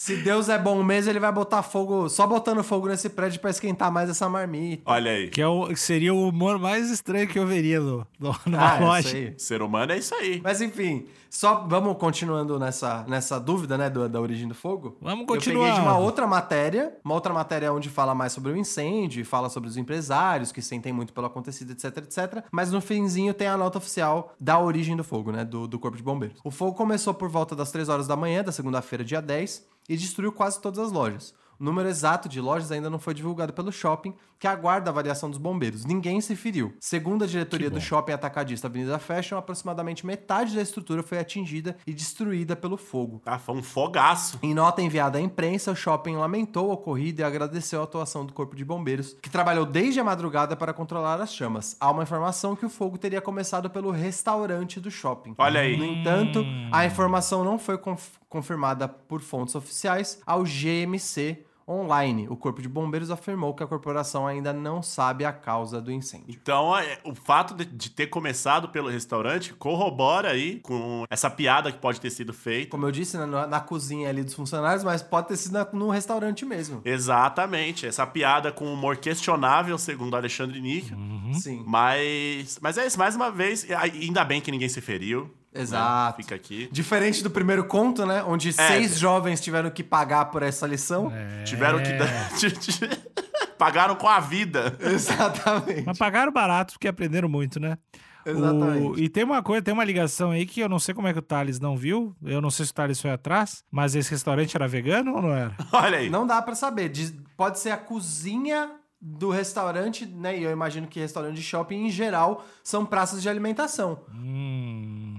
Se 0.02 0.16
Deus 0.16 0.48
é 0.48 0.58
bom 0.58 0.82
mesmo, 0.82 1.12
ele 1.12 1.20
vai 1.20 1.30
botar 1.30 1.62
fogo, 1.62 2.08
só 2.08 2.26
botando 2.26 2.60
fogo 2.64 2.88
nesse 2.88 3.08
prédio 3.08 3.38
pra 3.40 3.50
esquentar 3.50 3.92
mais 3.92 4.10
essa 4.10 4.28
marmita. 4.28 4.82
Olha 4.84 5.12
aí. 5.12 5.28
Que 5.30 5.40
é 5.40 5.46
o, 5.46 5.76
seria 5.76 6.12
o 6.12 6.26
humor 6.28 6.58
mais 6.58 6.90
estranho 6.90 7.28
que 7.28 7.38
eu 7.38 7.46
veria 7.46 7.78
no, 7.78 8.04
no, 8.18 8.34
numa 8.44 8.68
Ah, 8.74 8.80
loja. 8.80 9.32
Ser 9.38 9.62
humano 9.62 9.92
é 9.92 9.98
isso 9.98 10.12
aí. 10.16 10.40
Mas 10.42 10.60
enfim, 10.60 11.06
só 11.30 11.64
vamos 11.68 11.96
continuando 11.98 12.58
nessa, 12.58 13.04
nessa 13.06 13.38
dúvida, 13.38 13.78
né, 13.78 13.88
do- 13.88 14.08
da 14.08 14.20
origem 14.20 14.48
do 14.48 14.56
fogo. 14.56 14.96
Vamos 15.00 15.20
Eu 15.20 15.26
continuar. 15.28 15.66
peguei 15.66 15.80
de 15.80 15.86
uma 15.86 15.96
outra 15.96 16.26
matéria, 16.26 16.92
uma 17.04 17.14
outra 17.14 17.32
matéria 17.32 17.72
onde 17.72 17.88
fala 17.88 18.12
mais 18.12 18.32
sobre 18.32 18.50
o 18.50 18.56
incêndio, 18.56 19.20
e 19.20 19.24
fala 19.24 19.48
sobre 19.48 19.68
os 19.68 19.76
empresários 19.76 20.50
que 20.50 20.60
sentem 20.60 20.92
muito 20.92 21.12
pelo 21.12 21.28
acontecido, 21.28 21.70
etc, 21.70 21.98
etc. 21.98 22.44
Mas 22.50 22.72
no 22.72 22.80
finzinho 22.80 23.32
tem 23.32 23.46
a 23.46 23.56
nota 23.56 23.78
oficial 23.78 24.34
da 24.40 24.58
origem 24.58 24.96
do 24.96 25.04
fogo, 25.04 25.30
né, 25.30 25.44
do, 25.44 25.68
do 25.68 25.78
Corpo 25.78 25.96
de 25.96 26.02
Bombeiros. 26.02 26.40
O 26.42 26.50
fogo 26.50 26.74
começou 26.74 27.14
por 27.14 27.28
volta 27.28 27.54
das 27.54 27.70
3 27.70 27.88
horas 27.88 28.08
da 28.08 28.16
manhã 28.16 28.42
da 28.42 28.50
segunda-feira, 28.50 29.04
dia 29.04 29.22
10, 29.22 29.70
e 29.92 29.96
destruiu 29.96 30.32
quase 30.32 30.60
todas 30.60 30.78
as 30.78 30.90
lojas. 30.90 31.34
O 31.60 31.64
número 31.64 31.88
exato 31.88 32.28
de 32.28 32.40
lojas 32.40 32.72
ainda 32.72 32.90
não 32.90 32.98
foi 32.98 33.14
divulgado 33.14 33.52
pelo 33.52 33.70
shopping, 33.70 34.12
que 34.36 34.48
aguarda 34.48 34.90
a 34.90 34.92
avaliação 34.92 35.30
dos 35.30 35.38
bombeiros. 35.38 35.84
Ninguém 35.84 36.20
se 36.20 36.34
feriu. 36.34 36.74
Segundo 36.80 37.22
a 37.22 37.26
diretoria 37.28 37.70
do 37.70 37.80
shopping 37.80 38.10
atacadista 38.10 38.66
Avenida 38.66 38.98
Fashion, 38.98 39.36
aproximadamente 39.38 40.04
metade 40.04 40.56
da 40.56 40.62
estrutura 40.62 41.04
foi 41.04 41.20
atingida 41.20 41.76
e 41.86 41.94
destruída 41.94 42.56
pelo 42.56 42.76
fogo. 42.76 43.22
Ah, 43.24 43.38
foi 43.38 43.54
um 43.54 43.62
fogaço. 43.62 44.40
Em 44.42 44.52
nota 44.52 44.82
enviada 44.82 45.18
à 45.18 45.20
imprensa, 45.20 45.70
o 45.70 45.76
shopping 45.76 46.16
lamentou 46.16 46.70
o 46.70 46.72
ocorrido 46.72 47.20
e 47.20 47.24
agradeceu 47.24 47.80
a 47.80 47.84
atuação 47.84 48.26
do 48.26 48.32
Corpo 48.32 48.56
de 48.56 48.64
Bombeiros, 48.64 49.14
que 49.22 49.30
trabalhou 49.30 49.64
desde 49.64 50.00
a 50.00 50.04
madrugada 50.04 50.56
para 50.56 50.72
controlar 50.72 51.20
as 51.20 51.32
chamas. 51.32 51.76
Há 51.78 51.88
uma 51.92 52.02
informação 52.02 52.56
que 52.56 52.66
o 52.66 52.70
fogo 52.70 52.98
teria 52.98 53.20
começado 53.20 53.70
pelo 53.70 53.92
restaurante 53.92 54.80
do 54.80 54.90
shopping. 54.90 55.36
Olha 55.38 55.60
aí. 55.60 55.76
No 55.76 55.84
entanto, 55.84 56.44
a 56.72 56.84
informação 56.84 57.44
não 57.44 57.56
foi 57.56 57.78
conf- 57.78 58.16
confirmada 58.32 58.88
por 58.88 59.20
fontes 59.20 59.54
oficiais 59.54 60.22
ao 60.24 60.42
GMC 60.42 61.44
Online. 61.68 62.26
O 62.30 62.36
Corpo 62.36 62.62
de 62.62 62.68
Bombeiros 62.68 63.10
afirmou 63.10 63.54
que 63.54 63.62
a 63.62 63.66
corporação 63.66 64.26
ainda 64.26 64.54
não 64.54 64.82
sabe 64.82 65.24
a 65.24 65.32
causa 65.32 65.80
do 65.82 65.92
incêndio. 65.92 66.26
Então, 66.28 66.76
é, 66.76 66.98
o 67.04 67.14
fato 67.14 67.54
de, 67.54 67.90
ter 67.90 68.06
começado 68.06 68.70
pelo 68.70 68.88
restaurante 68.88 69.52
corrobora 69.54 70.30
aí 70.30 70.60
com 70.60 71.04
essa 71.10 71.30
piada 71.30 71.70
que 71.70 71.78
pode 71.78 72.00
ter 72.00 72.10
sido 72.10 72.32
feita. 72.32 72.70
Como 72.70 72.86
eu 72.86 72.90
disse, 72.90 73.18
né, 73.18 73.26
na, 73.26 73.46
na 73.46 73.60
cozinha 73.60 74.08
ali 74.08 74.24
dos 74.24 74.34
funcionários, 74.34 74.82
mas 74.82 75.02
pode 75.02 75.28
ter 75.28 75.36
sido 75.36 75.52
na, 75.52 75.68
no 75.72 75.90
restaurante 75.90 76.44
mesmo. 76.44 76.80
Exatamente. 76.84 77.86
Essa 77.86 78.06
piada 78.06 78.50
com 78.50 78.72
humor 78.72 78.96
questionável, 78.96 79.76
segundo 79.76 80.16
Alexandre 80.16 80.60
Níquel. 80.60 80.96
Sim. 81.34 81.62
Mas, 81.66 82.58
mas 82.60 82.78
é 82.78 82.86
isso, 82.86 82.98
mais 82.98 83.14
uma 83.14 83.30
vez, 83.30 83.66
ainda 83.70 84.24
bem 84.24 84.40
que 84.40 84.50
ninguém 84.50 84.68
se 84.68 84.80
feriu. 84.80 85.30
Né? 85.54 85.60
Exato. 85.60 86.22
Fica 86.22 86.34
aqui. 86.34 86.68
Diferente 86.72 87.22
do 87.22 87.30
primeiro 87.30 87.64
conto, 87.64 88.04
né? 88.06 88.22
Onde 88.22 88.52
seis 88.52 88.98
jovens 88.98 89.40
tiveram 89.40 89.70
que 89.70 89.82
pagar 89.82 90.26
por 90.26 90.42
essa 90.42 90.66
lição. 90.66 91.12
Tiveram 91.44 91.82
que 91.82 91.92
dar. 91.92 92.30
Pagaram 93.58 93.94
com 93.94 94.08
a 94.08 94.18
vida. 94.18 94.76
Exatamente. 94.80 95.84
Mas 95.86 95.96
pagaram 95.98 96.32
barato 96.32 96.72
porque 96.74 96.88
aprenderam 96.88 97.28
muito, 97.28 97.60
né? 97.60 97.78
Exatamente. 98.26 98.86
O- 98.86 98.98
E 98.98 99.08
tem 99.08 99.24
uma 99.24 99.42
coisa, 99.42 99.62
tem 99.62 99.72
uma 99.74 99.84
ligação 99.84 100.30
aí 100.30 100.46
que 100.46 100.60
eu 100.60 100.68
não 100.68 100.78
sei 100.78 100.94
como 100.94 101.06
é 101.08 101.12
que 101.12 101.18
o 101.18 101.22
Thales 101.22 101.60
não 101.60 101.76
viu. 101.76 102.14
Eu 102.22 102.40
não 102.40 102.50
sei 102.50 102.64
se 102.66 102.72
o 102.72 102.74
Thales 102.74 103.00
foi 103.00 103.10
atrás, 103.10 103.62
mas 103.70 103.94
esse 103.94 104.10
restaurante 104.10 104.56
era 104.56 104.66
vegano 104.66 105.14
ou 105.14 105.22
não 105.22 105.32
era? 105.32 105.54
Olha 105.72 105.98
aí. 105.98 106.10
Não 106.10 106.26
dá 106.26 106.40
pra 106.42 106.54
saber. 106.54 106.88
Diz- 106.88 107.14
Pode 107.36 107.58
ser 107.58 107.70
a 107.70 107.76
cozinha 107.76 108.70
do 109.00 109.30
restaurante, 109.30 110.06
né? 110.06 110.38
E 110.38 110.44
eu 110.44 110.50
imagino 110.52 110.86
que 110.86 111.00
restaurante 111.00 111.34
de 111.34 111.42
shopping, 111.42 111.86
em 111.86 111.90
geral, 111.90 112.44
são 112.62 112.86
praças 112.86 113.20
de 113.20 113.28
alimentação. 113.28 114.00
Hum. 114.14 114.61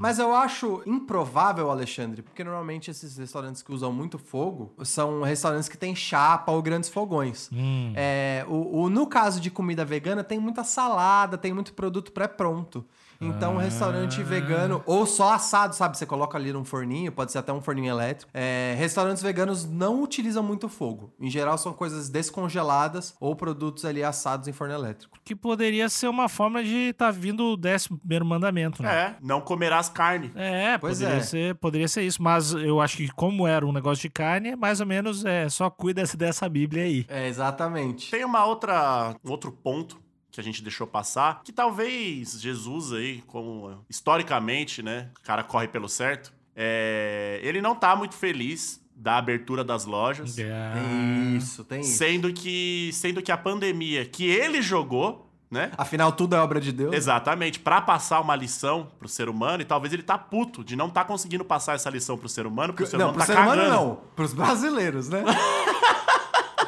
Mas 0.03 0.19
eu 0.19 0.35
acho 0.35 0.83
improvável, 0.85 1.71
Alexandre, 1.71 2.21
porque 2.21 2.43
normalmente 2.43 2.91
esses 2.91 3.17
restaurantes 3.17 3.61
que 3.61 3.71
usam 3.71 3.93
muito 3.93 4.19
fogo 4.19 4.73
são 4.83 5.21
restaurantes 5.21 5.69
que 5.69 5.77
têm 5.77 5.95
chapa 5.95 6.51
ou 6.51 6.61
grandes 6.61 6.89
fogões. 6.89 7.49
Hum. 7.53 7.93
É, 7.95 8.45
o, 8.49 8.81
o- 8.81 8.89
no 8.89 9.07
caso 9.07 9.39
de 9.39 9.49
comida 9.49 9.85
vegana, 9.85 10.21
tem 10.21 10.37
muita 10.39 10.61
salada, 10.65 11.37
tem 11.37 11.53
muito 11.53 11.73
produto 11.73 12.11
pré-pronto. 12.11 12.85
Então, 13.19 13.55
um 13.55 13.57
restaurante 13.57 14.21
vegano, 14.23 14.83
ou 14.85 15.05
só 15.05 15.33
assado, 15.33 15.75
sabe? 15.75 15.97
Você 15.97 16.05
coloca 16.05 16.37
ali 16.37 16.51
num 16.51 16.65
forninho, 16.65 17.11
pode 17.11 17.31
ser 17.31 17.37
até 17.37 17.53
um 17.53 17.61
forninho 17.61 17.89
elétrico. 17.89 18.31
É, 18.33 18.75
restaurantes 18.77 19.23
veganos 19.23 19.65
não 19.65 20.01
utilizam 20.01 20.43
muito 20.43 20.67
fogo. 20.67 21.13
Em 21.19 21.29
geral, 21.29 21.57
são 21.57 21.73
coisas 21.73 22.09
descongeladas 22.09 23.15
ou 23.19 23.35
produtos 23.35 23.85
ali 23.85 24.03
assados 24.03 24.47
em 24.47 24.51
forno 24.51 24.73
elétrico. 24.73 25.17
Que 25.23 25.35
poderia 25.35 25.89
ser 25.89 26.07
uma 26.07 26.27
forma 26.27 26.63
de 26.63 26.89
estar 26.89 27.11
vindo 27.11 27.45
o 27.45 27.57
décimo 27.57 27.97
primeiro 27.97 28.25
mandamento, 28.25 28.83
né? 28.83 28.93
É, 28.93 29.15
não 29.21 29.41
comerás 29.41 29.89
carne. 29.89 30.31
É, 30.35 30.77
Pois 30.77 30.99
poderia, 30.99 31.17
é. 31.17 31.21
Ser, 31.21 31.55
poderia 31.55 31.87
ser 31.87 32.03
isso. 32.03 32.21
Mas 32.21 32.53
eu 32.53 32.81
acho 32.81 32.97
que, 32.97 33.07
como 33.09 33.47
era 33.47 33.65
um 33.65 33.71
negócio 33.71 34.01
de 34.01 34.09
carne, 34.09 34.55
mais 34.55 34.79
ou 34.79 34.85
menos 34.85 35.23
é 35.25 35.47
só 35.49 35.69
cuida 35.69 36.03
dessa 36.17 36.47
Bíblia 36.49 36.83
aí. 36.83 37.05
É, 37.07 37.27
exatamente. 37.27 38.11
Tem 38.11 38.25
uma 38.25 38.45
outra, 38.45 39.15
um 39.23 39.31
outro 39.31 39.51
ponto 39.51 40.02
que 40.33 40.41
a 40.41 40.43
gente 40.43 40.63
deixou 40.63 40.87
passar, 40.87 41.41
que 41.43 41.53
talvez 41.53 42.41
Jesus 42.41 42.91
aí, 42.91 43.23
como 43.27 43.85
historicamente, 43.87 44.81
né, 44.81 45.09
o 45.21 45.23
cara 45.23 45.43
corre 45.43 45.67
pelo 45.67 45.87
certo, 45.87 46.33
é, 46.55 47.39
ele 47.43 47.61
não 47.61 47.75
tá 47.75 47.95
muito 47.95 48.15
feliz 48.15 48.81
da 48.95 49.17
abertura 49.17 49.63
das 49.63 49.85
lojas, 49.85 50.37
É. 50.39 50.71
Tem 50.73 51.37
isso, 51.37 51.63
tem 51.63 51.81
isso. 51.81 51.97
sendo 51.97 52.33
que 52.33 52.89
sendo 52.93 53.21
que 53.21 53.31
a 53.31 53.37
pandemia 53.37 54.05
que 54.05 54.25
ele 54.25 54.59
jogou, 54.59 55.29
né? 55.51 55.71
Afinal, 55.77 56.11
tudo 56.11 56.35
é 56.35 56.39
obra 56.39 56.59
de 56.59 56.71
Deus. 56.71 56.95
Exatamente, 56.95 57.59
pra 57.59 57.79
passar 57.79 58.19
uma 58.19 58.35
lição 58.35 58.87
pro 58.97 59.07
ser 59.07 59.29
humano, 59.29 59.61
e 59.61 59.65
talvez 59.65 59.93
ele 59.93 60.01
tá 60.01 60.17
puto 60.17 60.63
de 60.63 60.75
não 60.75 60.89
tá 60.89 61.03
conseguindo 61.05 61.45
passar 61.45 61.75
essa 61.75 61.91
lição 61.91 62.17
pro 62.17 62.27
ser 62.27 62.47
humano, 62.47 62.73
porque 62.73 62.85
o 62.85 62.87
ser 62.87 62.97
não, 62.97 63.09
humano 63.11 63.17
pro 63.19 63.27
tá 63.27 63.33
ser 63.33 63.39
humano 63.39 63.61
cagando. 63.61 63.75
não. 63.75 63.99
Pros 64.15 64.33
brasileiros, 64.33 65.09
né? 65.09 65.23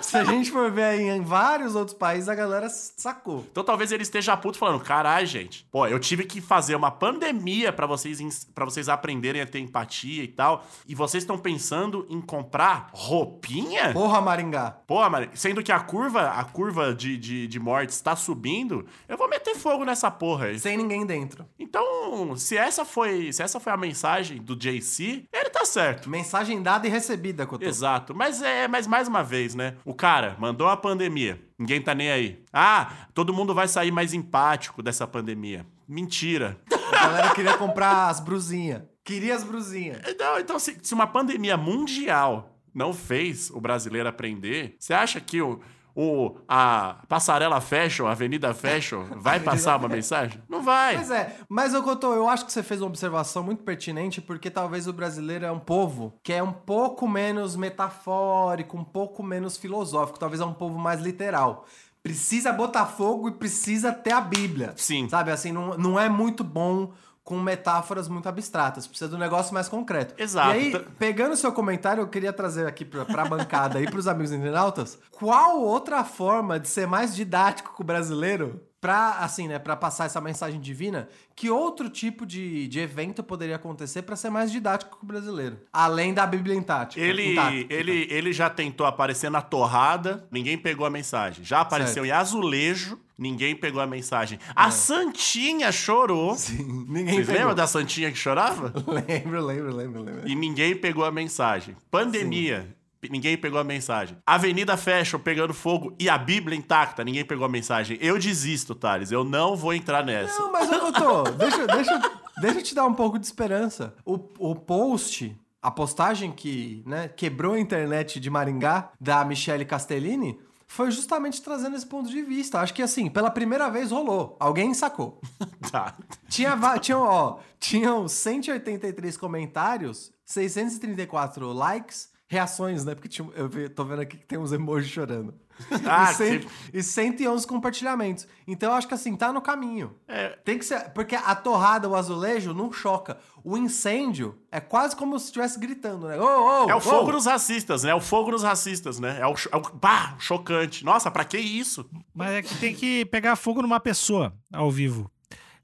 Se 0.05 0.17
a 0.17 0.23
gente 0.23 0.51
for 0.51 0.71
ver 0.71 0.83
aí 0.83 1.09
em 1.09 1.21
vários 1.21 1.75
outros 1.75 1.97
países, 1.97 2.29
a 2.29 2.35
galera 2.35 2.69
sacou. 2.69 3.45
Então 3.51 3.63
talvez 3.63 3.91
ele 3.91 4.03
esteja 4.03 4.37
puto 4.37 4.57
falando, 4.57 4.83
caralho, 4.83 5.25
gente, 5.25 5.67
pô, 5.71 5.87
eu 5.87 5.99
tive 5.99 6.25
que 6.25 6.39
fazer 6.39 6.75
uma 6.75 6.91
pandemia 6.91 7.73
pra 7.73 7.85
vocês 7.85 8.45
para 8.53 8.65
vocês 8.65 8.87
aprenderem 8.87 9.41
a 9.41 9.45
ter 9.45 9.59
empatia 9.59 10.23
e 10.23 10.27
tal, 10.27 10.65
e 10.87 10.95
vocês 10.95 11.23
estão 11.23 11.37
pensando 11.37 12.05
em 12.09 12.21
comprar 12.21 12.89
roupinha? 12.93 13.91
Porra, 13.93 14.21
Maringá. 14.21 14.71
Pô, 14.87 15.07
Mari, 15.09 15.29
sendo 15.33 15.63
que 15.63 15.71
a 15.71 15.79
curva, 15.79 16.29
a 16.29 16.43
curva 16.43 16.93
de, 16.93 17.17
de, 17.17 17.47
de 17.47 17.59
mortes 17.59 17.95
está 17.95 18.15
subindo, 18.15 18.85
eu 19.07 19.17
vou 19.17 19.29
meter 19.29 19.55
fogo 19.55 19.83
nessa 19.83 20.09
porra 20.11 20.47
aí. 20.47 20.59
Sem 20.59 20.77
ninguém 20.77 21.05
dentro. 21.05 21.45
Então, 21.59 22.35
se 22.35 22.57
essa 22.57 22.85
foi, 22.85 23.31
se 23.33 23.41
essa 23.41 23.59
foi 23.59 23.73
a 23.73 23.77
mensagem 23.77 24.41
do 24.41 24.55
JC, 24.55 25.25
ele 25.31 25.44
tá 25.55 25.65
certo. 25.65 26.09
Mensagem 26.09 26.61
dada 26.61 26.85
e 26.85 26.89
recebida, 26.89 27.45
Cotô. 27.45 27.65
Exato. 27.65 28.13
Mas 28.13 28.41
é, 28.41 28.67
mas 28.67 28.85
mais 28.85 29.07
uma 29.07 29.23
vez, 29.23 29.55
né? 29.55 29.75
O 29.85 29.93
cara 29.93 30.35
mandou 30.37 30.67
a 30.67 30.75
pandemia. 30.75 31.41
Ninguém 31.57 31.81
tá 31.81 31.95
nem 31.95 32.11
aí. 32.11 32.43
Ah, 32.51 33.07
todo 33.13 33.33
mundo 33.33 33.53
vai 33.53 33.67
sair 33.67 33.91
mais 33.91 34.13
empático 34.13 34.83
dessa 34.83 35.07
pandemia. 35.07 35.65
Mentira. 35.87 36.57
A 36.91 37.07
galera 37.07 37.29
queria 37.33 37.57
comprar 37.57 38.09
as 38.09 38.19
brusinhas. 38.19 38.83
Queria 39.03 39.35
as 39.35 39.43
brusinhas. 39.43 40.01
Não, 40.19 40.39
então, 40.39 40.59
se, 40.59 40.77
se 40.81 40.93
uma 40.93 41.07
pandemia 41.07 41.55
mundial 41.55 42.59
não 42.73 42.93
fez 42.93 43.49
o 43.51 43.61
brasileiro 43.61 44.09
aprender, 44.09 44.75
você 44.77 44.93
acha 44.93 45.21
que 45.21 45.41
o, 45.41 45.61
o, 45.95 46.35
a 46.47 46.97
passarela 47.07 47.61
fashion, 47.61 48.05
a 48.05 48.11
avenida 48.11 48.53
fashion, 48.53 49.05
vai 49.15 49.39
passar 49.41 49.77
uma 49.77 49.87
mensagem? 49.87 50.41
Não 50.49 50.61
vai. 50.61 50.95
Pois 50.95 51.09
é, 51.09 51.37
mas 51.47 51.73
eu 51.73 51.81
Cotô, 51.81 52.13
eu 52.13 52.27
acho 52.27 52.45
que 52.45 52.51
você 52.51 52.61
fez 52.61 52.81
uma 52.81 52.87
observação 52.87 53.43
muito 53.43 53.63
pertinente, 53.63 54.19
porque 54.19 54.49
talvez 54.49 54.87
o 54.87 54.93
brasileiro 54.93 55.45
é 55.45 55.51
um 55.51 55.59
povo 55.59 56.19
que 56.21 56.33
é 56.33 56.43
um 56.43 56.51
pouco 56.51 57.07
menos 57.07 57.55
metafórico, 57.55 58.77
um 58.77 58.83
pouco 58.83 59.23
menos 59.23 59.55
filosófico, 59.55 60.19
talvez 60.19 60.41
é 60.41 60.45
um 60.45 60.53
povo 60.53 60.77
mais 60.77 60.99
literal. 60.99 61.65
Precisa 62.03 62.51
botar 62.51 62.85
fogo 62.85 63.29
e 63.29 63.31
precisa 63.31 63.91
ter 63.91 64.11
a 64.11 64.21
Bíblia. 64.21 64.73
Sim. 64.75 65.07
Sabe, 65.09 65.31
assim, 65.31 65.51
não, 65.51 65.77
não 65.77 65.99
é 65.99 66.07
muito 66.07 66.43
bom 66.43 66.91
com 67.25 67.39
metáforas 67.41 68.07
muito 68.07 68.29
abstratas. 68.29 68.85
Precisa 68.85 69.09
de 69.09 69.15
um 69.15 69.19
negócio 69.19 69.51
mais 69.51 69.67
concreto. 69.67 70.13
Exato. 70.17 70.51
E 70.55 70.59
aí, 70.59 70.71
Tá- 70.71 70.81
pegando 70.99 71.33
o 71.33 71.37
seu 71.37 71.51
comentário, 71.51 72.01
eu 72.01 72.07
queria 72.07 72.31
trazer 72.31 72.67
aqui 72.67 72.85
pra, 72.85 73.03
pra 73.03 73.25
bancada 73.25 73.81
e 73.81 73.89
pros 73.89 74.07
amigos 74.07 74.31
internautas, 74.31 74.99
qual 75.11 75.59
outra 75.59 76.03
forma 76.03 76.59
de 76.59 76.67
ser 76.67 76.87
mais 76.87 77.15
didático 77.15 77.73
com 77.73 77.81
o 77.81 77.85
brasileiro 77.85 78.61
pra, 78.79 79.17
assim, 79.21 79.47
né, 79.47 79.57
pra 79.57 79.75
passar 79.75 80.05
essa 80.05 80.21
mensagem 80.21 80.61
divina, 80.61 81.09
que 81.35 81.49
outro 81.49 81.89
tipo 81.89 82.23
de, 82.23 82.67
de 82.67 82.79
evento 82.79 83.23
poderia 83.23 83.55
acontecer 83.55 84.03
pra 84.03 84.15
ser 84.15 84.29
mais 84.29 84.51
didático 84.51 84.95
com 84.99 85.03
o 85.03 85.07
brasileiro? 85.07 85.57
Além 85.73 86.13
da 86.13 86.27
Bíblia 86.27 86.55
intacta. 86.55 86.99
Ele, 86.99 87.35
ele, 87.71 88.07
ele 88.11 88.31
já 88.31 88.47
tentou 88.51 88.85
aparecer 88.85 89.31
na 89.31 89.41
torrada, 89.41 90.27
ninguém 90.29 90.55
pegou 90.59 90.85
a 90.85 90.91
mensagem. 90.91 91.43
Já 91.43 91.61
apareceu 91.61 92.03
Certo. 92.03 92.05
em 92.05 92.11
azulejo, 92.11 92.99
ninguém 93.17 93.55
pegou 93.55 93.81
a 93.81 93.87
mensagem. 93.87 94.39
A 94.55 94.71
Santinha 94.71 95.71
chorou. 95.71 96.35
Sim, 96.37 96.85
ninguém 96.87 97.15
Vocês 97.15 97.25
pegou. 97.27 97.39
lembram 97.39 97.55
da 97.55 97.67
Santinha 97.67 98.11
que 98.11 98.17
chorava? 98.17 98.73
Lembro, 99.07 99.45
lembro, 99.45 99.75
lembro, 99.75 100.03
lembro. 100.03 100.27
E 100.27 100.35
ninguém 100.35 100.75
pegou 100.75 101.03
a 101.05 101.11
mensagem. 101.11 101.75
Pandemia. 101.91 102.75
p- 103.01 103.09
Ninguém 103.09 103.37
pegou 103.37 103.59
a 103.59 103.63
mensagem. 103.63 104.17
Avenida 104.25 104.75
Fashion 104.75 105.19
pegando 105.19 105.53
fogo 105.53 105.95
e 105.99 106.09
a 106.09 106.17
Bíblia 106.17 106.57
intacta. 106.57 107.03
Ninguém 107.03 107.23
pegou 107.23 107.45
a 107.45 107.49
mensagem. 107.49 107.97
Eu 108.01 108.17
desisto, 108.17 108.73
Thales. 108.73 109.11
Eu 109.11 109.23
não 109.23 109.55
vou 109.55 109.73
entrar 109.73 110.03
nessa. 110.03 110.39
Não, 110.41 110.51
mas 110.51 110.71
eu 110.71 110.91
tô. 110.91 111.23
Deixa, 111.37 111.67
deixa, 111.67 112.01
deixa 112.41 112.59
eu 112.59 112.63
te 112.63 112.73
dar 112.75 112.85
um 112.85 112.93
pouco 112.95 113.19
de 113.19 113.25
esperança. 113.27 113.93
O, 114.03 114.13
o 114.39 114.55
post, 114.55 115.37
a 115.61 115.69
postagem 115.69 116.31
que 116.31 116.81
né, 116.85 117.07
quebrou 117.07 117.53
a 117.53 117.59
internet 117.59 118.19
de 118.19 118.29
Maringá, 118.29 118.91
da 118.99 119.23
Michele 119.23 119.65
Castellini, 119.65 120.39
foi 120.67 120.91
justamente 120.91 121.41
trazendo 121.41 121.75
esse 121.75 121.85
ponto 121.85 122.09
de 122.09 122.21
vista. 122.21 122.59
Acho 122.59 122.73
que 122.73 122.81
assim, 122.81 123.09
pela 123.09 123.29
primeira 123.29 123.69
vez 123.69 123.91
rolou. 123.91 124.35
Alguém 124.39 124.73
sacou. 124.73 125.19
Tá. 125.71 125.97
Tinha, 126.29 126.55
tinham, 126.79 127.01
ó, 127.01 127.39
tinham 127.59 128.07
183 128.07 129.17
comentários, 129.17 130.13
634 130.23 131.51
likes 131.51 132.09
reações, 132.27 132.83
né? 132.83 132.95
Porque 132.95 133.07
tinha- 133.07 133.29
eu 133.35 133.47
vi- 133.47 133.69
tô 133.69 133.83
vendo 133.85 134.01
aqui 134.01 134.17
que 134.17 134.25
tem 134.25 134.37
uns 134.39 134.51
emojis 134.51 134.89
chorando. 134.89 135.33
Ah, 135.87 136.11
e, 136.11 136.39
que- 136.39 136.47
e 136.73 136.83
111 136.83 137.47
compartilhamentos. 137.47 138.27
Então 138.45 138.71
eu 138.71 138.75
acho 138.75 138.87
que 138.87 138.93
assim, 138.93 139.15
tá 139.15 139.31
no 139.31 139.41
caminho. 139.41 139.95
É, 140.07 140.29
Tem 140.43 140.57
que 140.57 140.65
ser. 140.65 140.89
Porque 140.89 141.15
a 141.15 141.33
torrada, 141.33 141.87
o 141.87 141.95
azulejo, 141.95 142.53
não 142.53 142.73
choca. 142.73 143.17
O 143.43 143.57
incêndio 143.57 144.37
é 144.51 144.59
quase 144.59 144.95
como 144.97 145.17
se 145.17 145.27
estivesse 145.27 145.57
gritando, 145.57 146.07
né? 146.07 146.19
Ô, 146.19 146.65
ô, 146.65 146.69
é 146.69 146.73
o 146.73 146.77
ô. 146.77 146.81
fogo 146.81 147.11
nos 147.13 147.25
racistas, 147.25 147.83
né? 147.83 147.91
É 147.91 147.95
o 147.95 148.01
fogo 148.01 148.31
nos 148.31 148.43
racistas, 148.43 148.99
né? 148.99 149.17
É 149.21 149.25
o, 149.25 149.33
é 149.51 149.55
o 149.55 149.61
bah, 149.75 150.15
chocante. 150.19 150.83
Nossa, 150.83 151.09
pra 151.09 151.23
que 151.23 151.37
isso? 151.37 151.89
Mas 152.13 152.31
é 152.31 152.41
que 152.41 152.55
tem 152.57 152.75
que 152.75 153.05
pegar 153.05 153.35
fogo 153.37 153.61
numa 153.61 153.79
pessoa 153.79 154.33
ao 154.51 154.69
vivo. 154.69 155.09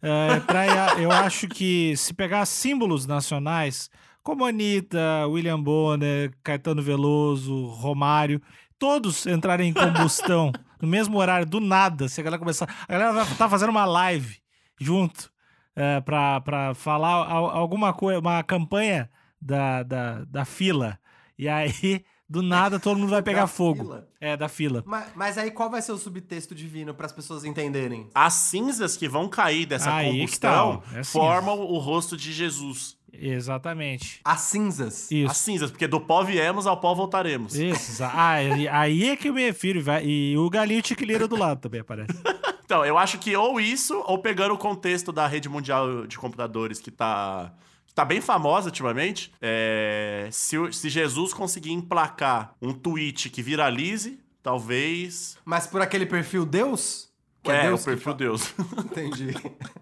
É, 0.01 0.39
pra, 0.39 0.99
eu 1.01 1.11
acho 1.11 1.47
que 1.49 1.95
se 1.97 2.13
pegar 2.13 2.45
símbolos 2.45 3.05
nacionais, 3.05 3.89
como 4.23 4.45
Anitta, 4.45 5.25
William 5.27 5.61
Bonner, 5.61 6.31
Caetano 6.43 6.81
Veloso, 6.81 7.65
Romário, 7.67 8.41
todos 8.77 9.25
entrarem 9.25 9.69
em 9.69 9.73
combustão 9.73 10.51
no 10.81 10.87
mesmo 10.87 11.17
horário, 11.17 11.45
do 11.45 11.59
nada, 11.59 12.07
se 12.09 12.19
a 12.21 12.23
galera 12.23 12.39
começar. 12.39 12.67
A 12.87 12.91
galera 12.91 13.13
vai 13.13 13.23
estar 13.23 13.49
fazendo 13.49 13.69
uma 13.69 13.85
live 13.85 14.37
junto 14.79 15.31
é, 15.75 16.01
pra, 16.01 16.41
pra 16.41 16.73
falar 16.73 17.27
al- 17.29 17.49
alguma 17.51 17.93
coisa, 17.93 18.19
uma 18.19 18.43
campanha 18.43 19.09
da, 19.41 19.83
da, 19.83 20.23
da 20.25 20.45
fila. 20.45 20.99
E 21.37 21.47
aí, 21.47 22.03
do 22.29 22.41
nada, 22.41 22.79
todo 22.79 22.97
mundo 22.99 23.09
vai 23.09 23.21
pegar 23.23 23.41
Da 23.41 23.47
fogo. 23.47 23.83
fila? 23.83 24.07
É, 24.19 24.37
da 24.37 24.47
fila. 24.47 24.83
Mas, 24.85 25.07
mas 25.15 25.37
aí 25.37 25.49
qual 25.51 25.69
vai 25.69 25.81
ser 25.81 25.91
o 25.91 25.97
subtexto 25.97 26.53
divino 26.53 26.93
para 26.93 27.05
as 27.07 27.11
pessoas 27.11 27.43
entenderem? 27.43 28.09
As 28.13 28.33
cinzas 28.33 28.95
que 28.95 29.07
vão 29.07 29.27
cair 29.27 29.65
dessa 29.65 29.93
Aí 29.93 30.11
que 30.11 30.17
combustão 30.19 30.77
tá. 30.91 30.99
É 30.99 31.03
formam 31.03 31.59
o 31.59 31.77
rosto 31.79 32.15
de 32.15 32.31
Jesus. 32.31 32.97
Exatamente. 33.13 34.19
As 34.23 34.41
cinzas. 34.41 35.09
Isso. 35.11 35.29
As 35.31 35.37
cinzas, 35.37 35.69
porque 35.71 35.87
do 35.87 35.99
pó 35.99 36.23
viemos, 36.23 36.65
ao 36.67 36.77
pó 36.77 36.93
voltaremos. 36.93 37.55
Isso. 37.55 38.03
Ah, 38.03 38.31
aí- 38.31 38.67
aí 38.67 39.09
é 39.09 39.15
que 39.15 39.29
eu 39.29 39.33
me 39.33 39.43
refiro. 39.45 39.81
vai- 39.83 40.05
E 40.05 40.37
o 40.37 40.49
galinho 40.49 40.81
tiquileira 40.81 41.27
do 41.27 41.35
lado 41.35 41.59
também 41.61 41.81
aparece. 41.81 42.09
Então, 42.71 42.85
eu 42.85 42.97
acho 42.97 43.19
que 43.19 43.35
ou 43.35 43.59
isso, 43.59 44.01
ou 44.07 44.19
pegando 44.19 44.53
o 44.53 44.57
contexto 44.57 45.11
da 45.11 45.27
rede 45.27 45.49
mundial 45.49 46.07
de 46.07 46.17
computadores, 46.17 46.79
que 46.79 46.89
tá, 46.89 47.51
que 47.85 47.93
tá 47.93 48.05
bem 48.05 48.21
famosa 48.21 48.67
ultimamente, 48.69 49.29
é, 49.41 50.29
se, 50.31 50.55
se 50.71 50.87
Jesus 50.89 51.33
conseguir 51.33 51.73
emplacar 51.73 52.55
um 52.61 52.71
tweet 52.71 53.29
que 53.29 53.41
viralize, 53.43 54.17
talvez... 54.41 55.37
Mas 55.43 55.67
por 55.67 55.81
aquele 55.81 56.05
perfil 56.05 56.45
Deus? 56.45 57.09
Que 57.43 57.51
é, 57.51 57.63
Deus 57.63 57.81
o 57.81 57.83
perfil 57.83 58.13
Deus. 58.13 58.53
Entendi. 58.85 59.35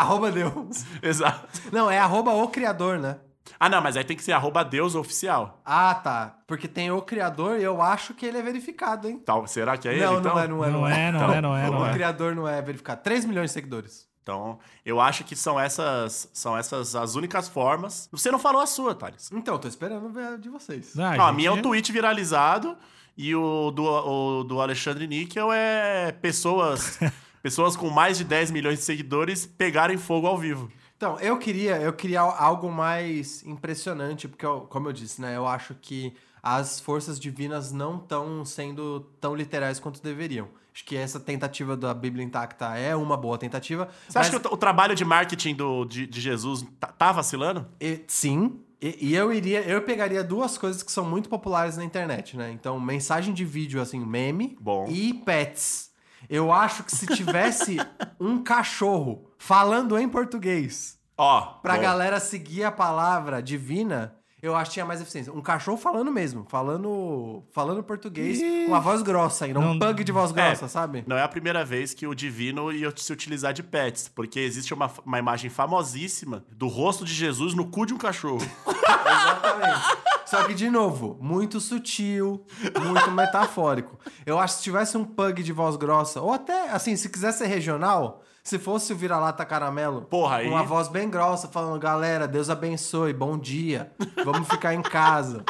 arroba 0.00 0.30
Deus. 0.30 0.84
Exato. 1.02 1.48
Não, 1.72 1.90
é 1.90 1.98
arroba 1.98 2.32
o 2.32 2.48
criador, 2.48 2.98
né? 2.98 3.16
Ah, 3.58 3.68
não, 3.68 3.80
mas 3.80 3.96
aí 3.96 4.04
tem 4.04 4.16
que 4.16 4.22
ser 4.24 4.32
arroba 4.32 4.64
Deus 4.64 4.94
oficial. 4.94 5.60
Ah, 5.64 5.94
tá. 5.94 6.36
Porque 6.46 6.66
tem 6.68 6.90
o 6.90 7.00
criador 7.00 7.58
e 7.58 7.62
eu 7.62 7.80
acho 7.80 8.12
que 8.12 8.26
ele 8.26 8.38
é 8.38 8.42
verificado, 8.42 9.08
hein? 9.08 9.18
Tal, 9.24 9.46
será 9.46 9.76
que 9.78 9.88
é 9.88 9.94
ele, 9.94 10.04
não, 10.04 10.18
então? 10.18 10.34
não 10.34 10.40
é, 10.42 10.48
não 10.48 10.64
é. 10.64 10.70
Não 10.70 10.86
é, 10.88 11.10
não 11.12 11.18
Então, 11.20 11.32
é, 11.34 11.40
não 11.40 11.56
é, 11.56 11.68
o 11.68 11.72
não 11.72 11.86
é. 11.86 11.92
criador 11.92 12.34
não 12.34 12.46
é 12.48 12.60
verificado. 12.60 13.02
3 13.02 13.24
milhões 13.24 13.50
de 13.50 13.54
seguidores. 13.54 14.06
Então, 14.22 14.58
eu 14.84 15.00
acho 15.00 15.22
que 15.22 15.36
são 15.36 15.58
essas, 15.58 16.28
são 16.32 16.58
essas 16.58 16.96
as 16.96 17.14
únicas 17.14 17.48
formas. 17.48 18.08
Você 18.10 18.28
não 18.32 18.40
falou 18.40 18.60
a 18.60 18.66
sua, 18.66 18.92
Thales. 18.92 19.30
Então, 19.32 19.56
tô 19.56 19.68
esperando 19.68 20.08
ver 20.10 20.26
a 20.26 20.36
de 20.36 20.48
vocês. 20.50 20.96
Não, 20.96 21.04
Não, 21.04 21.24
a 21.24 21.26
gente- 21.28 21.36
minha 21.36 21.48
é 21.48 21.52
um 21.52 21.62
tweet 21.62 21.92
viralizado 21.92 22.76
e 23.16 23.32
o 23.36 23.70
do, 23.70 23.84
o 23.84 24.42
do 24.44 24.60
Alexandre 24.60 25.06
Níquel 25.06 25.52
é 25.52 26.10
pessoas, 26.10 26.98
pessoas 27.46 27.76
com 27.76 27.88
mais 27.90 28.18
de 28.18 28.24
10 28.24 28.50
milhões 28.50 28.80
de 28.80 28.84
seguidores 28.84 29.46
pegarem 29.46 29.96
fogo 29.96 30.26
ao 30.26 30.36
vivo. 30.36 30.68
Então, 30.96 31.16
eu 31.20 31.38
queria, 31.38 31.76
eu 31.76 31.92
queria 31.92 32.20
algo 32.20 32.68
mais 32.72 33.44
impressionante, 33.46 34.26
porque, 34.26 34.44
eu- 34.44 34.62
como 34.62 34.88
eu 34.88 34.92
disse, 34.92 35.20
né? 35.20 35.36
Eu 35.36 35.46
acho 35.46 35.72
que 35.80 36.12
as 36.42 36.80
forças 36.80 37.20
divinas 37.20 37.70
não 37.70 37.98
estão 37.98 38.44
sendo 38.44 38.98
tão 39.20 39.32
literais 39.36 39.78
quanto 39.78 40.02
deveriam. 40.02 40.48
Acho 40.74 40.84
que 40.84 40.96
essa 40.96 41.20
tentativa 41.20 41.76
da 41.76 41.94
Bíblia 41.94 42.24
intacta 42.24 42.76
é 42.76 42.96
uma 42.96 43.16
boa 43.16 43.38
tentativa. 43.38 43.88
Você 44.08 44.18
acha 44.18 44.40
que 44.40 44.48
o, 44.48 44.52
o 44.54 44.56
trabalho 44.56 44.96
de 44.96 45.04
marketing 45.04 45.54
do, 45.54 45.84
de, 45.84 46.04
de 46.04 46.20
Jesus 46.20 46.66
tá, 46.80 46.88
tá 46.88 47.12
vacilando? 47.12 47.64
E- 47.80 48.02
sim. 48.08 48.58
E, 48.82 49.10
e 49.10 49.14
eu 49.14 49.32
iria, 49.32 49.60
eu 49.60 49.82
pegaria 49.82 50.24
duas 50.24 50.58
coisas 50.58 50.82
que 50.82 50.90
são 50.90 51.04
muito 51.04 51.28
populares 51.28 51.76
na 51.76 51.84
internet, 51.84 52.36
né? 52.36 52.50
Então, 52.50 52.78
mensagem 52.80 53.32
de 53.32 53.44
vídeo, 53.44 53.80
assim, 53.80 54.00
meme 54.04 54.56
Bom. 54.60 54.86
e 54.88 55.14
pets. 55.14 55.94
Eu 56.28 56.52
acho 56.52 56.82
que 56.84 56.94
se 56.94 57.06
tivesse 57.06 57.76
um 58.20 58.42
cachorro 58.42 59.30
falando 59.38 59.98
em 59.98 60.08
português 60.08 60.98
Ó, 61.16 61.40
pra 61.62 61.76
bom. 61.76 61.82
galera 61.82 62.20
seguir 62.20 62.64
a 62.64 62.72
palavra 62.72 63.42
divina, 63.42 64.14
eu 64.42 64.54
acho 64.54 64.70
que 64.70 64.74
tinha 64.74 64.84
mais 64.84 65.00
eficiência. 65.00 65.32
Um 65.32 65.40
cachorro 65.40 65.76
falando 65.78 66.10
mesmo, 66.12 66.46
falando 66.48 67.42
falando 67.52 67.82
português 67.82 68.40
Ih. 68.40 68.66
com 68.66 68.74
a 68.74 68.80
voz 68.80 69.02
grossa 69.02 69.44
ainda, 69.46 69.58
um 69.60 69.74
Não- 69.74 69.78
pug 69.78 70.04
de 70.04 70.12
voz 70.12 70.30
grossa, 70.32 70.66
É. 70.66 70.68
sabe? 70.68 71.04
Não 71.06 71.16
é 71.16 71.22
a 71.22 71.28
primeira 71.28 71.64
vez 71.64 71.94
que 71.94 72.06
o 72.06 72.14
divino 72.14 72.70
ia 72.72 72.92
se 72.96 73.12
utilizar 73.12 73.52
de 73.52 73.62
pets, 73.62 74.08
porque 74.08 74.40
existe 74.40 74.74
uma, 74.74 74.90
uma 75.04 75.18
imagem 75.18 75.48
famosíssima 75.50 76.44
do 76.52 76.68
rosto 76.68 77.04
de 77.04 77.14
Jesus 77.14 77.54
no 77.54 77.66
cu 77.70 77.86
de 77.86 77.94
um 77.94 77.98
cachorro. 77.98 78.40
Exatamente. 78.66 79.96
Só 80.26 80.44
que, 80.44 80.54
de 80.54 80.68
novo, 80.68 81.16
muito 81.20 81.60
sutil, 81.60 82.44
muito 82.84 83.10
metafórico. 83.12 83.98
Eu 84.26 84.38
acho 84.38 84.54
que 84.54 84.58
se 84.58 84.64
tivesse 84.64 84.96
um 84.98 85.04
pug 85.04 85.42
de 85.42 85.52
voz 85.52 85.76
grossa, 85.76 86.20
ou 86.20 86.32
até, 86.32 86.70
assim, 86.70 86.96
se 86.96 87.08
quiser 87.08 87.32
ser 87.32 87.46
regional, 87.46 88.22
se 88.42 88.58
fosse 88.58 88.92
o 88.92 88.96
vira-lata 88.96 89.44
caramelo, 89.44 90.02
Porra, 90.02 90.36
aí- 90.36 90.48
uma 90.48 90.62
voz 90.64 90.88
bem 90.88 91.08
grossa, 91.08 91.48
falando, 91.48 91.78
galera, 91.80 92.26
Deus 92.28 92.50
abençoe, 92.50 93.12
bom 93.12 93.38
dia, 93.38 93.92
vamos 94.24 94.48
ficar 94.48 94.74
em 94.74 94.82
casa. 94.82 95.44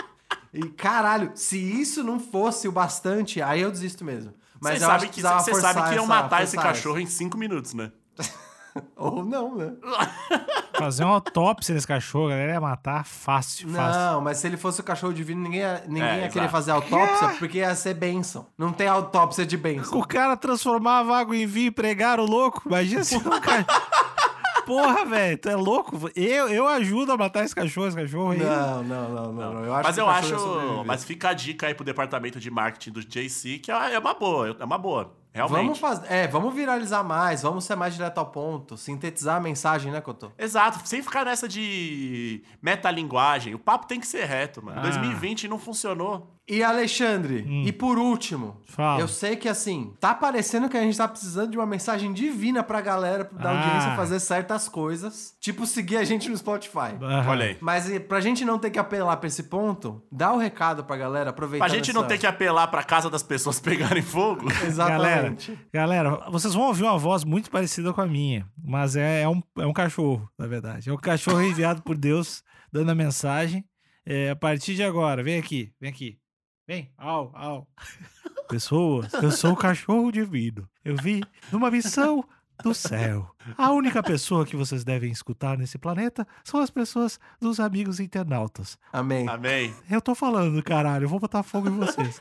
E, 0.52 0.62
caralho, 0.70 1.32
se 1.34 1.58
isso 1.58 2.02
não 2.02 2.18
fosse 2.20 2.68
o 2.68 2.72
bastante, 2.72 3.42
aí 3.42 3.60
eu 3.60 3.70
desisto 3.70 4.04
mesmo. 4.04 4.32
Mas 4.60 4.78
Você 4.78 4.84
eu 4.84 4.88
sabe 4.88 5.00
que, 5.00 5.06
precisava 5.08 5.40
cê 5.40 5.54
sabe 5.54 5.88
que 5.88 5.94
iam 5.96 6.06
matar 6.06 6.42
esse 6.42 6.56
cachorro 6.56 6.98
em 6.98 7.06
cinco 7.06 7.36
minutos, 7.36 7.74
né? 7.74 7.92
Ou 8.96 9.24
não, 9.24 9.54
né? 9.56 9.72
Fazer 10.78 11.04
uma 11.04 11.14
autópsia 11.14 11.74
nesse 11.74 11.86
cachorro, 11.86 12.26
a 12.26 12.30
galera 12.30 12.52
ia 12.52 12.60
matar 12.60 13.04
fácil, 13.04 13.68
fácil. 13.70 14.00
Não, 14.00 14.20
mas 14.20 14.38
se 14.38 14.46
ele 14.46 14.58
fosse 14.58 14.80
o 14.80 14.84
cachorro 14.84 15.12
divino, 15.14 15.40
ninguém 15.42 15.60
ia, 15.60 15.84
ninguém 15.86 16.02
É, 16.04 16.20
ia 16.22 16.28
querer 16.28 16.50
fazer 16.50 16.70
autópsia 16.70 17.28
porque 17.38 17.58
ia 17.58 17.74
ser 17.74 17.94
bênção. 17.94 18.46
Não 18.58 18.72
tem 18.72 18.86
autópsia 18.86 19.46
de 19.46 19.56
bênção. 19.56 19.98
O 19.98 20.06
cara 20.06 20.36
transformava 20.36 21.16
água 21.16 21.34
em 21.34 21.46
vinho 21.46 21.68
e 21.68 21.70
pregar 21.70 22.20
o 22.20 22.26
louco. 22.26 22.62
Imagina 22.66 23.02
se 23.04 23.16
um 23.16 23.20
cachorro. 23.20 23.66
Porra, 24.66 25.04
velho, 25.04 25.38
tu 25.38 25.48
é 25.48 25.54
louco? 25.54 26.10
Eu, 26.16 26.48
eu 26.48 26.66
ajudo 26.66 27.12
a 27.12 27.16
matar 27.16 27.44
esse 27.44 27.54
cachorro, 27.54 27.86
esse 27.86 27.96
cachorro 27.96 28.32
aí. 28.32 28.40
Não, 28.40 28.82
não, 28.82 29.08
não, 29.08 29.32
não. 29.32 29.54
não. 29.54 29.64
Eu 29.64 29.72
acho 29.72 29.84
mas 29.84 29.94
que 29.94 30.00
eu 30.00 30.06
o 30.06 30.08
acho. 30.08 30.84
Mas 30.84 31.04
fica 31.04 31.28
a 31.28 31.32
dica 31.32 31.68
aí 31.68 31.74
pro 31.74 31.84
departamento 31.84 32.40
de 32.40 32.50
marketing 32.50 32.90
do 32.90 33.00
JC, 33.00 33.60
que 33.60 33.70
é 33.70 33.94
é 33.94 33.98
uma 33.98 34.12
boa, 34.12 34.56
é 34.58 34.64
uma 34.64 34.76
boa. 34.76 35.14
Realmente. 35.36 35.62
Vamos 35.64 35.78
fazer. 35.78 36.10
É, 36.10 36.26
vamos 36.26 36.54
viralizar 36.54 37.04
mais, 37.04 37.42
vamos 37.42 37.64
ser 37.64 37.76
mais 37.76 37.92
direto 37.92 38.16
ao 38.16 38.24
ponto, 38.26 38.74
sintetizar 38.78 39.36
a 39.36 39.40
mensagem, 39.40 39.92
né, 39.92 40.00
Cotô? 40.00 40.32
Exato, 40.38 40.80
sem 40.88 41.02
ficar 41.02 41.26
nessa 41.26 41.46
de 41.46 42.42
metalinguagem. 42.62 43.54
O 43.54 43.58
papo 43.58 43.86
tem 43.86 44.00
que 44.00 44.06
ser 44.06 44.24
reto, 44.24 44.64
mano. 44.64 44.78
Ah. 44.78 44.82
2020 44.82 45.46
não 45.46 45.58
funcionou. 45.58 46.35
E 46.48 46.62
Alexandre, 46.62 47.44
e 47.66 47.72
por 47.72 47.98
último, 47.98 48.60
Fala. 48.66 49.00
eu 49.00 49.08
sei 49.08 49.34
que 49.34 49.48
assim, 49.48 49.92
tá 49.98 50.14
parecendo 50.14 50.68
que 50.68 50.76
a 50.76 50.80
gente 50.80 50.96
tá 50.96 51.08
precisando 51.08 51.50
de 51.50 51.56
uma 51.58 51.66
mensagem 51.66 52.12
divina 52.12 52.62
pra 52.62 52.80
galera 52.80 53.24
da 53.32 53.50
Ah. 53.50 53.58
audiência 53.64 53.96
fazer 53.96 54.20
certas 54.20 54.68
coisas, 54.68 55.34
tipo 55.40 55.66
seguir 55.66 55.96
a 55.96 56.04
gente 56.04 56.28
no 56.28 56.36
Spotify. 56.36 56.94
Aham. 57.02 57.28
Olha 57.30 57.46
aí. 57.46 57.56
Mas 57.60 57.88
pra 58.06 58.20
gente 58.20 58.44
não 58.44 58.60
ter 58.60 58.70
que 58.70 58.78
apelar 58.78 59.16
pra 59.16 59.26
esse 59.26 59.42
ponto, 59.42 60.00
dá 60.12 60.32
o 60.32 60.38
recado 60.38 60.84
pra 60.84 60.96
galera, 60.96 61.30
aproveitar. 61.30 61.66
Pra 61.66 61.74
gente 61.74 61.92
não 61.92 62.04
ter 62.04 62.16
que 62.16 62.26
apelar 62.28 62.68
pra 62.68 62.84
casa 62.84 63.10
das 63.10 63.24
pessoas 63.24 63.58
pegarem 63.60 64.02
fogo. 64.02 64.46
Galera, 64.46 64.66
Exatamente. 64.68 65.58
galera, 65.74 66.30
vocês 66.30 66.54
vão 66.54 66.68
ouvir 66.68 66.84
uma 66.84 66.96
voz 66.96 67.24
muito 67.24 67.50
parecida 67.50 67.92
com 67.92 68.00
a 68.00 68.06
minha, 68.06 68.46
mas 68.64 68.94
é, 68.94 69.22
é 69.22 69.28
um, 69.28 69.42
é 69.58 69.66
um 69.66 69.72
cachorro, 69.72 70.30
na 70.38 70.46
verdade. 70.46 70.88
É 70.88 70.92
um 70.92 70.96
cachorro 70.96 71.42
enviado 71.42 71.82
por 71.82 71.96
Deus, 71.96 72.44
dando 72.72 72.90
a 72.90 72.94
mensagem. 72.94 73.64
É, 74.06 74.30
a 74.30 74.36
partir 74.36 74.76
de 74.76 74.84
agora, 74.84 75.24
vem 75.24 75.36
aqui, 75.38 75.72
vem 75.80 75.90
aqui. 75.90 76.16
Vem, 76.66 76.90
au, 76.98 77.30
au. 77.32 77.68
Pessoas, 78.48 79.12
eu 79.14 79.30
sou 79.30 79.52
o 79.52 79.56
cachorro 79.56 80.10
divino. 80.10 80.68
Eu 80.84 80.96
vim 80.96 81.22
numa 81.52 81.70
missão 81.70 82.24
do 82.60 82.74
céu. 82.74 83.30
A 83.56 83.70
única 83.70 84.02
pessoa 84.02 84.44
que 84.44 84.56
vocês 84.56 84.82
devem 84.82 85.12
escutar 85.12 85.56
nesse 85.56 85.78
planeta 85.78 86.26
são 86.42 86.60
as 86.60 86.68
pessoas 86.68 87.20
dos 87.40 87.60
amigos 87.60 88.00
internautas. 88.00 88.76
Amém. 88.92 89.28
Amém. 89.28 89.72
Eu 89.88 90.00
tô 90.00 90.12
falando, 90.12 90.60
caralho, 90.60 91.04
eu 91.04 91.08
vou 91.08 91.20
botar 91.20 91.44
fogo 91.44 91.68
em 91.68 91.76
vocês. 91.76 92.20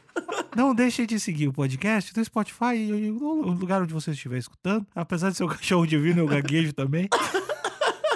Não 0.56 0.76
deixem 0.76 1.08
de 1.08 1.20
seguir 1.20 1.48
o 1.48 1.54
podcast 1.54 2.14
do 2.14 2.24
Spotify 2.24 2.76
e 2.76 3.12
no 3.12 3.52
lugar 3.54 3.82
onde 3.82 3.94
você 3.94 4.12
estiver 4.12 4.38
escutando. 4.38 4.86
Apesar 4.94 5.32
de 5.32 5.38
ser 5.38 5.44
o 5.44 5.50
cachorro 5.50 5.88
divino, 5.88 6.20
eu 6.20 6.28
gaguejo 6.28 6.72
também. 6.72 7.10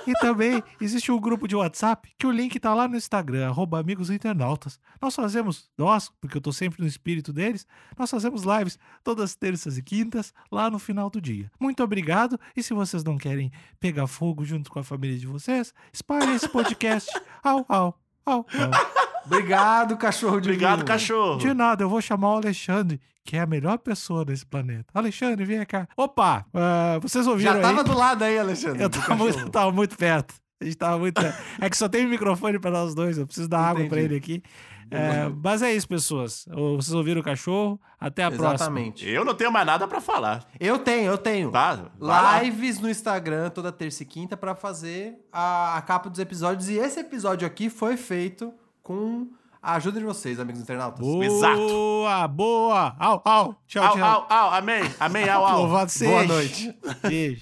E 0.09 0.13
também 0.13 0.63
existe 0.81 1.11
um 1.11 1.19
grupo 1.19 1.47
de 1.47 1.55
WhatsApp 1.55 2.11
que 2.17 2.25
o 2.25 2.31
link 2.31 2.59
tá 2.59 2.73
lá 2.73 2.87
no 2.87 2.97
Instagram, 2.97 3.47
arroba 3.47 3.79
amigos 3.79 4.09
internautas. 4.09 4.79
Nós 4.99 5.15
fazemos, 5.15 5.69
nós, 5.77 6.11
porque 6.19 6.35
eu 6.35 6.41
tô 6.41 6.51
sempre 6.51 6.81
no 6.81 6.87
espírito 6.87 7.31
deles, 7.31 7.67
nós 7.95 8.09
fazemos 8.09 8.41
lives 8.41 8.79
todas 9.03 9.35
terças 9.35 9.77
e 9.77 9.83
quintas, 9.83 10.33
lá 10.51 10.67
no 10.67 10.79
final 10.79 11.11
do 11.11 11.21
dia. 11.21 11.51
Muito 11.59 11.83
obrigado, 11.83 12.39
e 12.57 12.63
se 12.63 12.73
vocês 12.73 13.03
não 13.03 13.19
querem 13.19 13.51
pegar 13.79 14.07
fogo 14.07 14.43
junto 14.43 14.71
com 14.71 14.79
a 14.79 14.83
família 14.83 15.19
de 15.19 15.27
vocês, 15.27 15.75
espalhem 15.93 16.33
esse 16.33 16.49
podcast. 16.49 17.11
Au, 17.43 17.63
au, 17.69 17.99
au, 18.25 18.47
au. 18.47 19.08
Obrigado, 19.25 19.97
cachorro 19.97 20.39
de 20.39 20.49
Obrigado, 20.49 20.85
cachorro. 20.85 21.37
De 21.39 21.53
nada, 21.53 21.83
eu 21.83 21.89
vou 21.89 22.01
chamar 22.01 22.29
o 22.31 22.35
Alexandre, 22.37 22.99
que 23.23 23.35
é 23.37 23.41
a 23.41 23.45
melhor 23.45 23.77
pessoa 23.79 24.23
desse 24.25 24.45
planeta. 24.45 24.85
Alexandre, 24.93 25.45
vem 25.45 25.63
cá. 25.65 25.87
Opa, 25.95 26.45
ah, 26.53 26.99
vocês 27.01 27.27
ouviram 27.27 27.53
Já 27.55 27.61
tava 27.61 27.79
aí? 27.81 27.85
do 27.85 27.97
lado 27.97 28.23
aí, 28.23 28.37
Alexandre. 28.39 28.81
Eu 28.83 28.89
tava 28.89 29.15
muito, 29.15 29.49
tava 29.49 29.71
muito 29.71 29.97
perto. 29.97 30.33
A 30.61 30.65
gente 30.65 30.75
tava 30.77 30.97
muito 30.99 31.21
perto. 31.21 31.37
É 31.61 31.69
que 31.69 31.77
só 31.77 31.87
tem 31.87 32.05
microfone 32.07 32.59
pra 32.59 32.69
nós 32.71 32.93
dois, 32.93 33.17
eu 33.17 33.25
preciso 33.25 33.47
dar 33.47 33.59
água 33.61 33.85
pra 33.87 33.97
Entendi. 33.99 34.05
ele 34.05 34.15
aqui. 34.15 34.43
É, 34.91 35.29
mas 35.43 35.61
é 35.61 35.71
isso, 35.71 35.87
pessoas. 35.87 36.45
Vocês 36.49 36.91
ouviram 36.95 37.21
o 37.21 37.23
cachorro? 37.23 37.79
Até 37.99 38.23
a 38.23 38.31
próxima. 38.31 38.55
Exatamente. 38.55 39.07
Eu 39.07 39.23
não 39.23 39.35
tenho 39.35 39.51
mais 39.51 39.63
nada 39.65 39.87
pra 39.87 40.01
falar, 40.01 40.47
Eu 40.59 40.79
tenho, 40.79 41.11
eu 41.11 41.17
tenho. 41.17 41.51
tá? 41.51 41.75
Vai 41.99 42.23
lá. 42.23 42.41
Lives 42.41 42.79
no 42.79 42.89
Instagram 42.89 43.51
toda 43.51 43.71
terça 43.71 44.01
e 44.01 44.05
quinta 44.07 44.35
pra 44.35 44.55
fazer 44.55 45.13
a, 45.31 45.77
a 45.77 45.81
capa 45.83 46.09
dos 46.09 46.17
episódios. 46.19 46.69
E 46.69 46.77
esse 46.79 46.99
episódio 46.99 47.45
aqui 47.45 47.69
foi 47.69 47.95
feito 47.97 48.51
com 48.89 49.27
a 49.61 49.75
ajuda 49.75 49.99
de 49.99 50.05
vocês, 50.05 50.39
amigos 50.39 50.59
internautas. 50.61 50.99
Boa, 50.99 51.23
Exato. 51.23 52.27
boa. 52.33 52.95
Au, 52.97 53.21
au. 53.23 53.55
Tchau, 53.67 53.83
Au, 53.83 53.93
tchau. 53.95 54.03
au, 54.03 54.25
au, 54.27 54.51
amém. 54.53 54.81
Amém, 54.99 55.29
au, 55.29 55.45
au. 55.45 55.61
Louvado 55.61 55.91
seja. 55.91 56.09
Boa 56.11 56.23
noite. 56.25 56.75
Beijo. 57.03 57.41